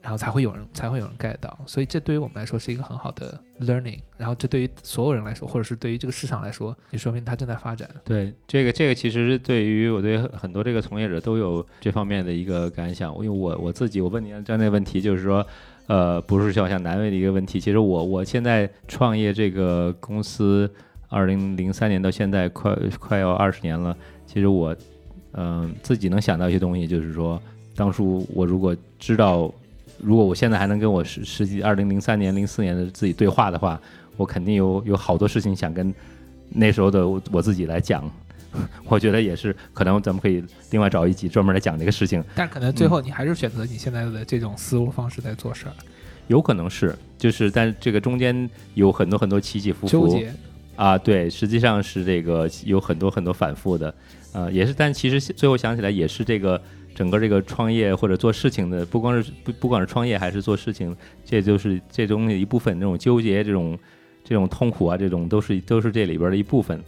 [0.00, 1.58] 然后才会有人才会有人 get 到。
[1.66, 4.00] 所以这对于我们来说是一个很好的 learning。
[4.16, 7.88] 然后这对于所有人来说，或者是对于这个市场来说，也说明它正在发展。
[8.04, 13.14] 对这个这个，其实对于我对很多这个从业者都有这方面的一个感想。
[13.14, 15.46] 因为我我自己，我问你这样的问题，就是说，
[15.86, 17.60] 呃，不是像像难为的一个问题。
[17.60, 20.70] 其实我我现在创业这个公司，
[21.08, 23.96] 二零零三年到现在快快要二十年了。
[24.32, 24.76] 其实我
[25.32, 27.40] 嗯、自己能想到一些东西，就是说，
[27.74, 29.52] 当初我如果知道，
[29.98, 33.80] 如果我现在还能跟我实实际二零零三年、零四年的自己对话的话，
[34.16, 35.94] 我肯定有有好多事情想跟
[36.48, 38.08] 那时候的我我自己来讲。
[38.86, 42.22] 我觉得也是，可能咱们可以另外找一集专门来讲这个事情。
[42.34, 45.72] 但可能最后你还是选择你现在的这种思路方式在做事儿，
[46.26, 50.34] 有可能是，就是但这个中间有很多很多起起伏伏纠结。
[50.74, 53.94] 啊，对，实际上是这个有很多很多反复的，
[54.32, 56.60] 呃，也是，但其实最后想起来也是这个
[56.94, 63.78] 整个这个创业或者做事情的，不光是不不管是创业还是做事情，这就是这东西一部分，这种纠结、这种
[64.22, 66.82] 这种痛苦啊，这种都是都是这里边的一部分。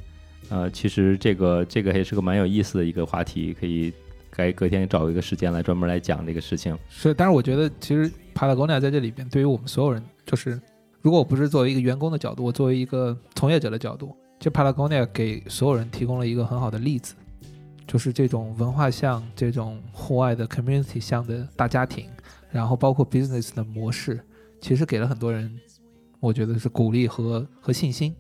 [0.49, 3.93] 呃，其实这个这个也是个蛮有意思的一个话题，可以
[4.31, 6.77] 该隔天找一个时间来专门来讲这个事情。
[6.89, 10.61] 是，但是我觉得其实 Patagonia 在这里边，对于我们所有人，就是
[11.01, 17.15] 如果我不是作为一个员工的角度，我作为一个从业者的角度，就 Patagonia 给所有人提供了一个很好的例子，
[17.87, 22.07] 就是这种文化向、这种户外的 community 向的大家庭，
[22.51, 24.21] 然后包括 business 的模式，
[24.61, 25.51] 其实给了很多人，
[26.21, 28.15] 我觉得是鼓励和和信心，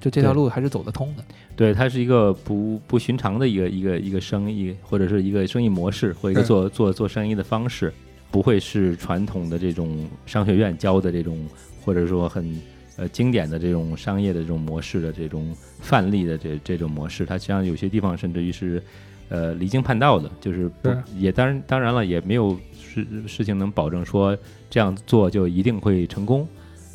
[0.00, 1.24] 就这条路还是走得通的。
[1.56, 7.92] 对，它是一个不不寻常的一个一个一个生意，或者是一个生意模式，或一个做做做生意的方式，
[8.30, 11.38] 不会是传统的这种商学院教的这种，
[11.84, 12.60] 或者说很
[12.96, 18.82] 呃经典的这种商业的这种模式的这种范例的这这种模式，它实际上有些地方甚至于是
[19.28, 24.36] 呃离经叛道的，就是不是也当然当然了，也没有事事情能保证说
[24.70, 26.46] 这样做就一定会成功。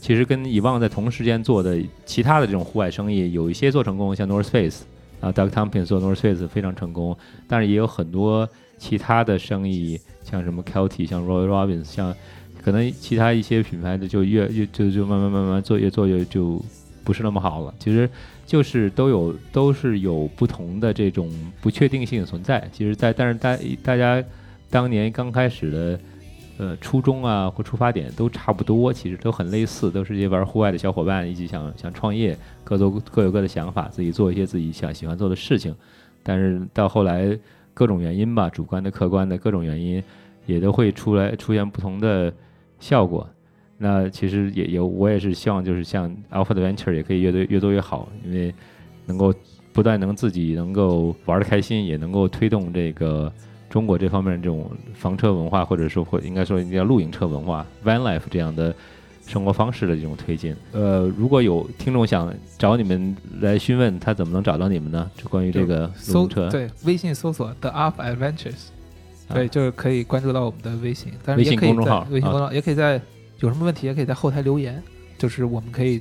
[0.01, 4.83] 其实跟以往在同时间做的其他的这种户外生意，有一些做成功，像 North Face
[5.19, 7.17] 啊，Doug Tompkins 做 North Face 非常成功，
[7.49, 8.47] 但是也有很多
[8.77, 12.15] 其他的生意，像什么 Kelty，像 Roy Robbins，像
[12.63, 16.61] 可能其他一些品牌的就越越就就慢慢慢慢做越做越就
[17.03, 17.73] 不是那么好了。
[17.79, 18.09] 其实
[18.45, 21.31] 就是都有都是有不同的这种
[21.61, 22.69] 不确定性存在。
[22.71, 24.23] 其实在但是大大家
[24.69, 25.99] 当年刚开始的。
[26.61, 35.73] 呃，初衷啊或出发点都差不多，其实都很类似，都是一些玩户外的小伙伴，一起想想创业，各都各有各的想法，自己做一些自己想喜欢做的事情。
[36.21, 37.39] 但是到后来
[37.73, 40.03] 各种原因吧，主观的、客观的各种原因，
[40.47, 42.33] 也都会出来出现不同的
[42.79, 43.27] 效果。
[43.77, 48.53] 那其实也有，我也是希望就是像 Alpha Adventure 也可以越多越多越好，因为
[49.05, 49.33] 能够
[49.71, 53.31] 不但能自己能够玩的开心，也能够推动这个。
[53.69, 58.73] 中国这方面这种房车文化，或者说或应该说叫露营车文化 （van life） 这样的
[59.27, 60.55] 生活方式的这种推进。
[60.71, 65.11] 呃，如果有听众想找你们来询问，他怎么能找到你们呢？
[65.15, 68.73] 就关于这个露搜营车，对微信搜索 The Alpha Adventures，、啊
[69.33, 73.01] 对，就是可以关注到我们的微信，但是微也可以在信公众号啊微信公众号也可以在
[73.39, 74.81] 有什么问题也可以在后台留言，
[75.17, 75.99] 就是我们可以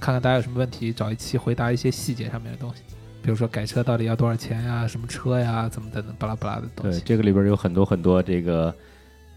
[0.00, 2.82] 看看大家有什么问题，找一期回答一些细节上面的东西，
[3.22, 7.02] 比如说改车到底要多少钱呀，什么车呀，怎么等等巴拉巴拉的东西对，西。
[7.04, 8.74] 这个里边有很多很多这个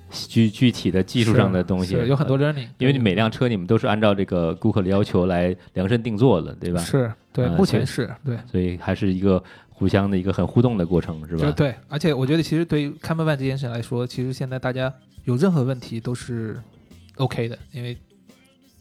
[0.09, 6.79] 具具体的技术上的东西，是有很多呃 learning，因为你每辆车你们都是按照这个顾客的要求来量身定做的，对吧？
[6.81, 8.37] 是对，嗯目前是对。
[8.49, 9.43] 所以还是一个
[9.74, 11.51] 互相的一个很互动的过程，是吧？
[11.51, 14.93] 对，而且我觉得其实对于看门办这件事来说，其实现在大家
[15.26, 16.61] 有任何问题都是
[17.15, 17.97] OK 的，因为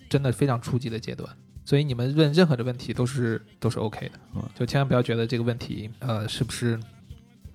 [0.09, 1.29] 真的非常初级的阶段，
[1.65, 6.79] 所以你们问任何的问题都是都是 OK 的嗯，就千万不要觉得这个问题呃是不是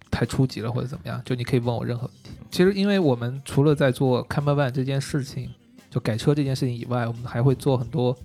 [0.09, 2.31] 太初级了或者怎么样，就你可以问我任何问题。
[2.49, 5.49] 其实因为我们除了在做看门办这件事情，
[5.89, 8.17] 就改车这件事情以外，我们还会做很多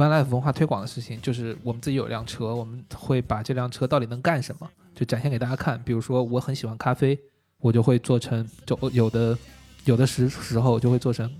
[0.00, 5.78] One Life 文化推广的事情，就是我们自己有辆车，我们会把这辆车到底能干什么，就展现给大家看。
[5.84, 7.18] 比如说，我很喜欢咖啡，
[7.58, 9.36] 我就会做成，就有的
[9.84, 11.30] 有的时时候就会做成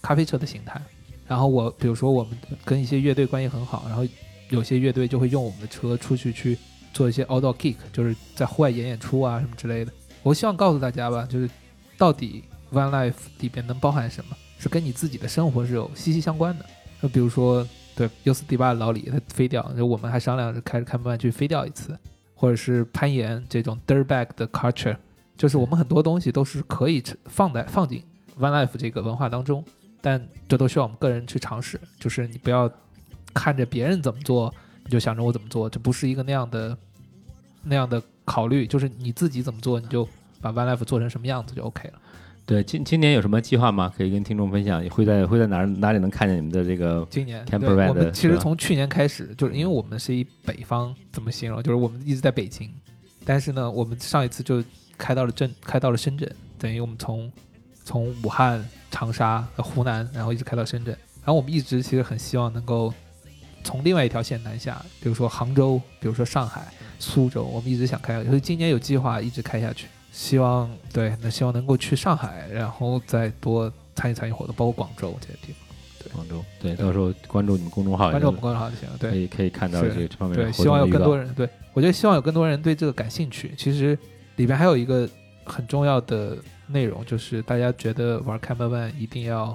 [0.00, 0.80] 咖啡车的形态。
[1.28, 4.02] 然后我比如说我们跟一些乐队关系很好，然后
[4.48, 6.56] 有些乐队就会用我们的车出去去
[6.94, 9.92] 做一些 outdoor gig，就是在户外演演出啊什么之类的。
[10.22, 11.50] 我希望告诉大家吧，就是
[11.98, 16.64] 到底 One Life 里边能包含什么，是跟你自己的生活是有息息相关的。
[17.02, 21.98] 就比如说，对，优斯迪巴的老李他飞掉，就我们还商量着开着开慢去飞掉一次，
[22.34, 24.94] 或者是攀岩这种 dirtbag 的 culture，
[25.34, 28.04] 就是我们很多东西都是可以放在放进
[28.38, 29.64] One Life 这个文化当中，
[30.02, 31.80] 但这都需要我们个人去尝试。
[31.98, 32.70] 就是你不要
[33.32, 36.76] 看着别人怎么做，你就想着我怎么做，这不是一个那样的
[37.62, 38.66] 那样的考虑。
[38.66, 40.06] 就是你自己怎么做，你就
[40.42, 41.98] 把 One Life 做成什么样子就 OK 了。
[42.46, 43.92] 对，今今年有什么计划吗？
[43.96, 44.80] 可以跟听众分享。
[44.88, 47.04] 会在会在哪儿哪里能看见你们的这个？
[47.10, 47.44] 今年
[47.88, 51.60] 我们其实从去年开始，就是因为我们是一北方，怎么形容？
[51.60, 52.70] 就是我们一直在北京，
[53.24, 54.62] 但是呢，我们上一次就
[54.96, 57.32] 开到了镇，开到了深圳，等于我们从
[57.82, 60.96] 从武汉、长沙、呃湖南，然后一直开到深圳。
[61.24, 62.94] 然后我们一直其实很希望能够
[63.64, 69.88] 从另外一条线南下，比如说杭州，比如说上海、苏州，我们一直想开，所以今年有计划一直开下去。
[70.16, 75.56] 希望对，那希望能够去上海，然后再多参与参与活动，包括广州这些地方。
[76.02, 78.96] 对广州，对，到时候关注你们公众号，关注我们公众号就行了。
[78.98, 83.52] 对可以可以看到这个这方面对，希望有更多人对我觉得希望有更多人对这个感兴趣。
[83.58, 83.96] 其实
[84.36, 85.06] 里边还有一个
[85.44, 89.54] 很重要的内容，就是大家觉得玩 Camper Van 一定要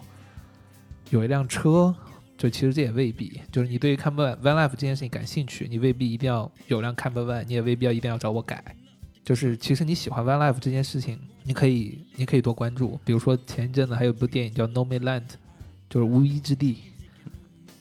[1.10, 1.92] 有一辆车，
[2.38, 3.42] 就其实这也未必。
[3.52, 8.64] 就是你对于 Camper Van Life 这件事情感兴趣，你未必一定要有辆 Camper Van，你也未必要一定要找我改。
[9.24, 13.00] 就是其实你喜欢 Van Life 这件事情，你可以你可以多关注。
[13.06, 15.28] 比如说前一阵子还有一部电影叫《No Man Land》，
[15.90, 16.78] 就是无依之地，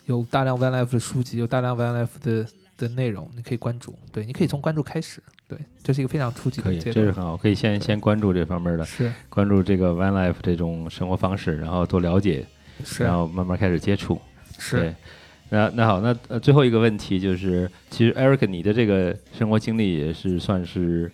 [0.07, 3.95] 有大量 Van Life 的书籍，有大量 Van Life 的的内容，你可以关注。
[4.13, 5.23] 对，你可以从关注开始。
[5.49, 6.95] 对，这是一个非常初级的阶段。
[6.95, 12.47] 这是很好，可以先先关注这方面的，是关注这个 Van Life 这种生活方式，然后多了解，
[12.85, 14.21] 是然后慢慢开始接触。
[14.59, 14.95] 是对，
[15.49, 21.11] 那那好，那呃最后一个问题就是，其实 Eric 你的这个生活经历也是算是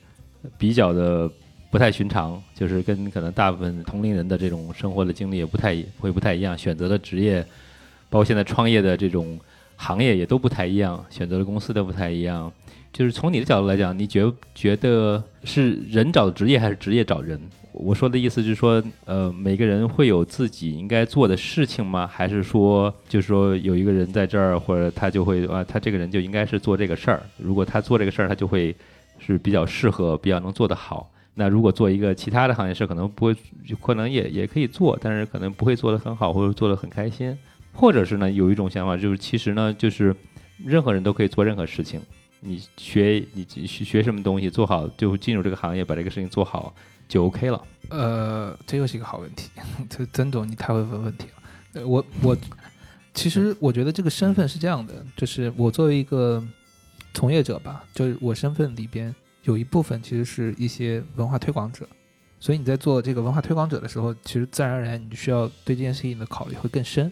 [0.56, 1.30] 比较的
[1.70, 7.42] 不太寻常，就是跟可能大部分同龄人的这种生活的经历也不太会不太一样，选择的职业，
[8.08, 9.38] 包括现在创业的这种
[9.76, 12.50] 行业也都不太一样，选择的公司都不太一样。
[12.92, 17.38] 就是从你的角度来讲，你觉觉得是人找职业还是职业找人？
[17.72, 22.06] 我说的意思就是说，呃，每个人会有自己应该做的事情吗？
[22.06, 27.22] 还是说，就是说有一个人在这儿，或者他就会啊，他这个人就应该是做这个事儿。
[27.36, 28.74] 如果他做这个事儿，他就会
[29.18, 31.10] 是比较适合、比较能做得好。
[31.34, 33.36] 那如果做一个其他的行业是可能不会，
[33.82, 37.36] 可能也也可以做，但是可能不会做得很好，或者做得很开心。
[37.72, 40.16] 或者是呢，有一种想法就是，其实呢，就是
[40.64, 42.00] 任何人都可以做任何事情。
[42.40, 46.74] 你学你学学什么东西，做好就进入这个行业，把这个事情做好
[47.06, 47.62] 就 OK 了。
[47.90, 49.50] 呃，这又是一个好问题。
[49.90, 51.42] 这曾总，你太会问问题了。
[51.74, 52.36] 呃我我
[53.12, 56.42] 其实我觉得这个身份是这样的，就是我作为一个
[57.16, 59.12] 从业者吧，就是我身份里边
[59.44, 61.88] 有一部分其实是一些文化推广者，
[62.38, 67.10] 所以你在做这个文化推广者的时候，其实自然而然你需要对这件事情的考虑会更深。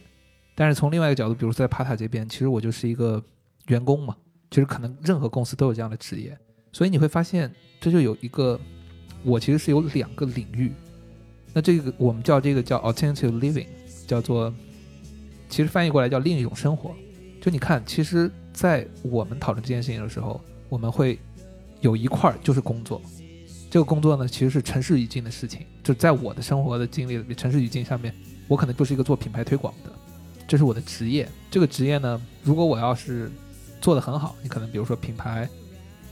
[0.55, 3.21] 但是从另外一个角度，比如在帕塔这边，其实我就是一个
[3.69, 4.15] 员工嘛，
[4.51, 6.37] 其实可能任何公司都有这样的职业，
[6.71, 7.51] 所以你会发现
[7.81, 8.61] 这就有一个，
[9.23, 10.71] 我其实是有两个领域，
[11.55, 13.69] 那这个我们叫这个叫 alternative living，
[14.07, 14.53] 叫做，
[15.49, 16.95] 其实翻译过来叫另一种生活。
[17.41, 20.41] 就你看，其实，在我们讨论这件事情的时候，
[20.71, 21.19] 我们会
[21.81, 23.03] 有一块儿就是工作，
[23.69, 25.67] 这个工作呢其实是城市语境的事情。
[25.83, 28.15] 就在我的生活的经历里，城市语境上面，
[28.49, 29.91] 我可能就是一个做品牌推广的，
[30.47, 31.29] 这是我的职业。
[31.51, 33.31] 这个职业呢，如果我要是
[33.81, 35.49] 做得很好，你可能比如说品牌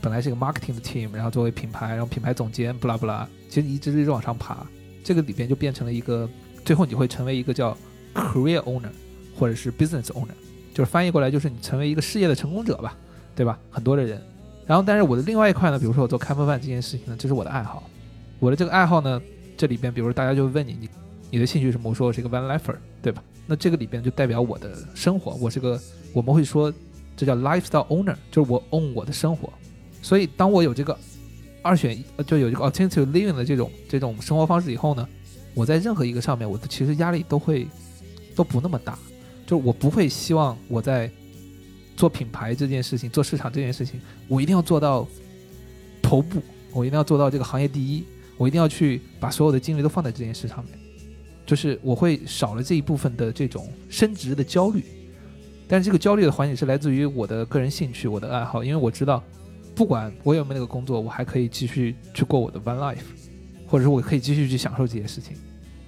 [0.01, 4.67] 本来是一个 marketing 的 team，然后作为品牌，然后品牌总监，不拉不拉，其实你一直一直往上爬，
[5.01, 6.29] 这个里边就变成了一个，
[6.65, 7.75] 最后你会成为一个叫
[8.13, 8.91] career owner
[9.39, 10.35] 或者是 business owner，
[10.73, 12.97] 就是翻译过来就是你成为一个事业的成功者吧，
[13.35, 13.59] 对吧？
[13.69, 14.21] 很多的人。
[14.65, 17.83] 然后，但是我的另外一块呢，比如说我做开放饭这件事情呢，这是我的爱好。
[18.39, 19.21] 我的这个爱好呢，
[19.55, 20.89] 这里边，比如大家就问你，你
[21.31, 21.89] 你的兴趣是什么？
[21.89, 23.21] 我说我是一个 one lifer，对吧？
[23.45, 25.79] 那这个里边就代表我的生活，我是个
[26.13, 26.73] 我们会说
[27.15, 29.51] 这叫 lifestyle owner，就是我 own 我的生活。
[30.01, 30.97] 所以当我有这个
[31.61, 35.07] 二选一，就有一个 alternative living 的这种这种生活方式以后呢，
[35.53, 37.67] 我在任何一个上面，我的其实压力都会
[38.33, 38.97] 都不那么大，
[39.57, 41.09] 我不会希望我在
[41.95, 45.07] 做品牌这件事情、做市场这件事情，我一定要做到
[46.01, 46.41] 头部，
[46.71, 48.03] 我一定要做到这个行业第一，
[48.37, 50.73] 我一定要去把所有的精力都放在这件事上面。
[51.45, 54.83] 就是我会少了这一部分的这种升职的焦虑，
[55.67, 59.21] 但是这个焦虑的环节是来自于我的个人兴趣、我的爱好，因为我知道，
[59.75, 63.03] 不管我有没有那个工作，我还可以继续去过我的 one life，
[63.67, 65.35] 或者说我可以继续去享受这些事情。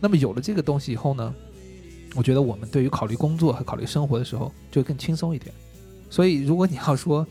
[0.02, 1.34] 那么有了这个东西以后呢，
[2.16, 5.54] 我觉得我们对于考虑工作和考虑生活的时候就更轻松一点。
[6.10, 7.28] 所以如果你要说，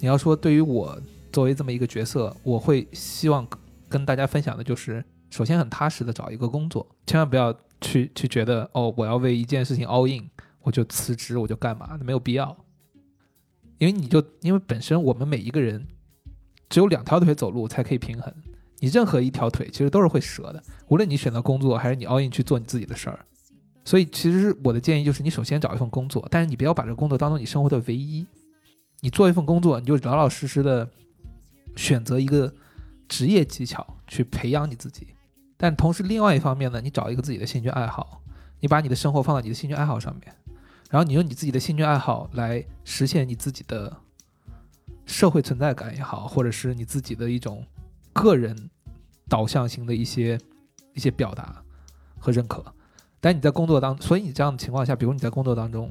[0.00, 1.00] 你要说对于我
[1.32, 3.46] 作为这么一个角色，我会希望
[3.88, 5.04] 跟大家分享的就是。
[5.30, 10.30] 首先很踏实的找一个工作，千万不要去去觉得哦，我要为一件事情 all in，
[10.62, 12.56] 我就辞职，我就干嘛，那没有必要。
[13.78, 15.84] 因为你就因为本身我们每一个人
[16.68, 18.32] 只有两条腿走路才可以平衡，
[18.78, 20.62] 你任何一条腿其实都是会折的。
[20.86, 23.26] 无论你选择工作还是你 all in 去做你自己的事儿，
[23.84, 28.26] 所以其实我的建议就是你首先找一份工作，但是你不要把这个工作当做你生活的唯一。
[29.00, 30.88] 你做一份工作，你就老老实实的
[31.76, 32.50] 选择一个
[33.06, 35.08] 职业技巧去培养你自己。
[35.58, 38.22] 但同时，另外一方面呢，你找一个自己的兴趣爱好，
[38.60, 40.34] 你把你的生活放到你的兴趣爱好上面，
[40.90, 43.94] 然后你用你自己的兴趣爱好来实现你自己的
[45.04, 47.62] 社会存在感也好，或者是你自己的一种
[48.14, 48.70] 个人
[49.28, 50.40] 导向型的一些
[50.94, 51.62] 一些表达
[52.18, 52.64] 和认可。
[53.24, 55.90] 但你在工作当，所以你这样的情况下，比如你在工作当中，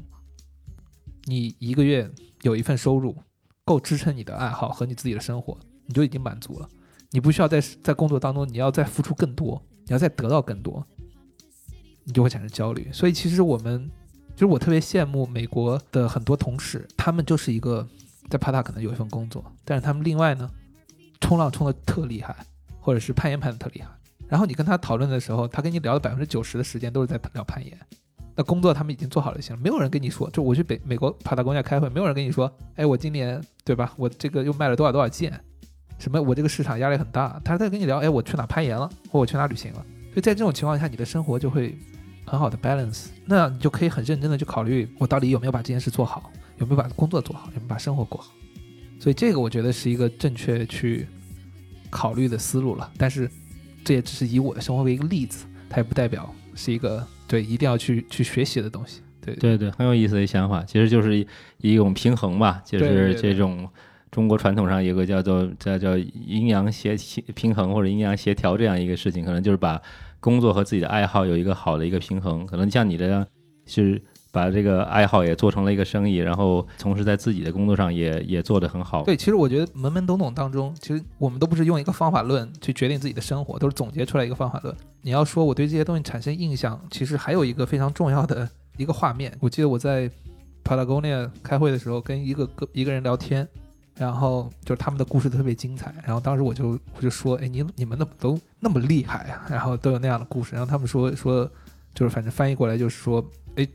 [1.23, 2.07] 你一个月
[2.43, 3.17] 有一份收入
[3.65, 5.57] 够支撑你的爱好和你自己的生活，
[5.87, 6.69] 你就已经满足了。
[7.09, 10.85] 你不需要在在工作当中，你要再付出更多，你要再得到更多，
[12.03, 12.87] 你就会产生焦虑。
[12.93, 13.89] 所以其实我们，
[14.35, 17.89] 就是我特别羡慕美国的很多同事，他们就是一个
[18.29, 20.47] 在帕塔可能有一份工作，但是他们另外呢，
[21.19, 22.45] 冲浪冲的特厉害，
[22.79, 23.89] 或者是攀岩攀的特厉害。
[24.27, 27.77] 然后你跟他讨论的时候，他跟你聊的百分之九十的时间都是在聊攀岩。
[28.35, 35.39] 那工作他们已经做好了就行了，没有人跟你说，就我去北美国帕塔公家开会，没有人跟你说，哎，我今年对吧，我这个又卖了多少多少件。
[35.99, 36.19] 什么？
[36.19, 39.85] 我这个市场压力很大，他在跟你聊，哎，我去哪攀岩了，或我去哪旅行了。
[40.11, 41.77] 所以在这种情况下，你的生活就会
[42.25, 48.33] 很好的 balance，那你就可以很认真的去考虑，我到底有没有把这件事做好，有没有把工作做好，有没有把生活过好。
[48.99, 51.07] 所以这个我觉得是一个正确去
[51.89, 52.91] 考虑的思路了。
[52.97, 53.29] 但是
[53.83, 59.01] 这也只是以我的生活为一个例子，它也不代表是一个对一定要去去学习的东西。
[59.21, 61.25] 对对对，很有意思的想法，其实就是
[61.57, 63.69] 一种平衡吧，就是这种。
[64.11, 66.95] 中国传统上有个叫做叫叫阴阳协
[67.33, 69.81] 平衡或者阴阳协调这样一个事情，可能就是把
[70.19, 72.45] 工作和自己的爱好有一个好的一个平衡。
[72.45, 73.25] 可能像你这样，
[73.65, 73.99] 是
[74.33, 79.03] 把这个爱好也做成了一个生意，然后同时在自己的工作上也也做得很好。
[79.03, 84.75] 对，其实我觉得懵懵懂懂当中，其实我们都不是用一个方法论去决定自己的生活，都是总结出来一个方法论。
[85.03, 89.31] 你要说我对这些东西产生印象，其实还有一个非常重要的一个画面。
[89.39, 90.09] 我记得我在
[90.63, 93.47] Patagonia 开会的时候，跟一个个一个人聊天。
[93.95, 101.47] 然后就是他们的故事特别精彩，然后当时我就我就说，哎，你你们的都那么厉害啊，然后都有那样的故事，然后他们说说，
[101.93, 103.23] 就是反正翻译过来就是说，
[103.55, 103.67] 哎，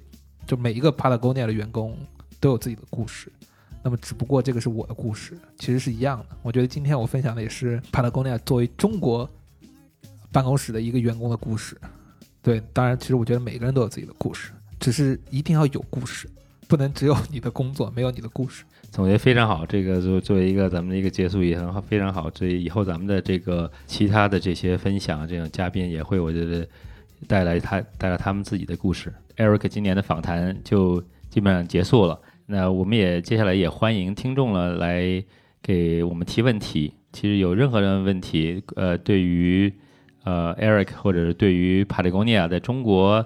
[0.49, 1.95] 就每一个 Patagonia 的员工
[2.41, 3.31] 都有自己的故事，
[3.85, 6.37] 那么只不过这个是我的故事，其实是一样的。
[6.43, 9.29] 我觉得今天我分享的也是 Patagonia 作为中国
[10.33, 11.77] 办公室的一个员工的故事。
[12.41, 16.27] 对，当然，其实我觉得每个人都有自己的故事，只是一定要有故事，
[16.67, 18.65] 不能只有你的工作，没有你的故事。
[18.91, 22.31] 总结非常好，这个作作为一个咱们的一个结束也很好，非常好。
[22.31, 26.67] 所以以后咱们的这个其他的这些分享，这样嘉宾也会，我觉得
[27.27, 29.13] 带来他带来他们自己的故事。
[29.37, 35.25] Eric 今年的访谈就基本上结束了，那我们也接下来也欢迎听众了来
[35.63, 36.95] 给我们提问题。
[37.13, 39.73] 其实有任何人问题，呃，对于
[40.25, 43.25] 呃 Eric 或者是对于 Patagonia 在中国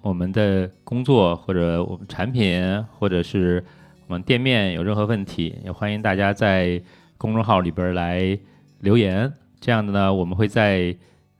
[0.00, 3.64] 我们的工作或者我们产品或者是。
[4.06, 6.82] 我们店面有任何问题，也欢迎大家在
[7.16, 8.36] 公众号里边来
[8.80, 9.32] 留言。
[9.60, 10.92] 这样的呢，我们会在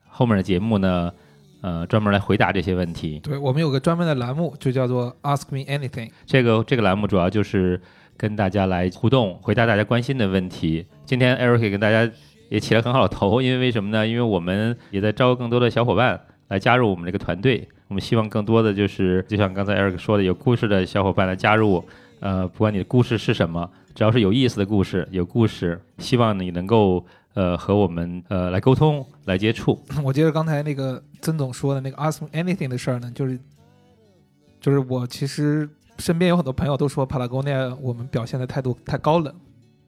[0.07, 1.13] 后面的节目呢，
[1.61, 3.21] 呃，专门来回答这些问题。
[3.21, 6.11] 对我们有个专门的栏目，就叫做 Ask Me Anything。
[6.27, 7.81] 这个这个栏目主要就是
[8.17, 10.87] 跟大家来互动，回答大家关心的问题。
[11.05, 12.11] 今天 Eric 跟大家
[12.49, 14.07] 也起了很好的头，因为为什么呢？
[14.07, 17.69] 因为我们也在招更多的小伙伴来加入我们这个团队。
[17.89, 21.85] 我们希望更多的就是，就像刚才 Eric 说的，有故事的小伙伴来加入。
[22.21, 27.05] 呃，不管你的故事是什么，只要是有意思的故事，有故事，希望你能够
[27.41, 29.83] 呃和我们呃来沟通、来接触。
[30.05, 33.39] 我接着刚才那个曾总说的那个 ask anything 的事儿呢，就是
[34.61, 35.67] 就是我其实
[35.97, 39.35] 身边有很多朋友都说 Patagonia 我们表现的态度太高冷，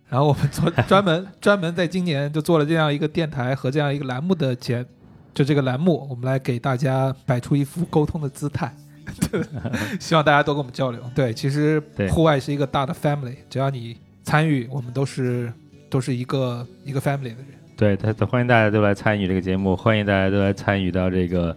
[0.08, 4.82] 然后我们做 专门专门在今年就做了这样一个电台和这样一个栏目的节，
[5.34, 8.74] 就这个栏目，我们来给大家摆出一副沟通的姿态。
[10.00, 11.02] 希望大家多跟我们交流。
[11.14, 15.52] 对，其实户外是一个大的 family，只要你参与，我们都是
[15.92, 17.48] 都是一个一个 family 的人。
[17.76, 21.54] 对，他他欢迎大家都来参与这个节目，欢迎大家都来参与到这个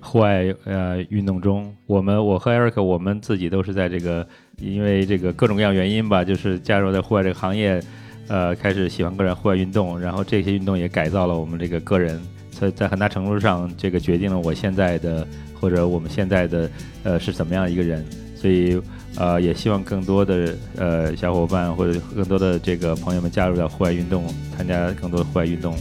[0.00, 1.72] 户外呃运动中。
[1.86, 4.26] 我们我和 Eric 我们自己都是在这个
[4.58, 7.80] 因为这个各种各样原因吧，就是加入在户外这个行业，
[8.26, 12.20] 呃，开始喜欢个人户外运动，然后这些运动也改造了我们这个个人，
[12.50, 15.24] 所以在很大程度上，这个决定了我现在的
[15.60, 16.70] 或者我们现在的
[17.04, 18.04] 呃是怎么样一个人。
[18.34, 18.80] 所以
[19.16, 24.24] 呃，也希望更多的呃小伙伴或者更多的这个朋友们加入到户外运动，
[24.56, 25.74] 参加更多的户外运动。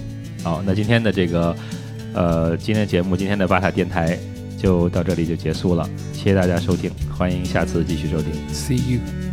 [0.44, 1.56] 好，那今天的这个
[2.14, 4.18] 呃今天的节目，今天的巴塔电台
[4.58, 8.32] 就到这里就结束了，谢谢大家收听，欢迎下次继续收听。
[8.50, 9.25] See you。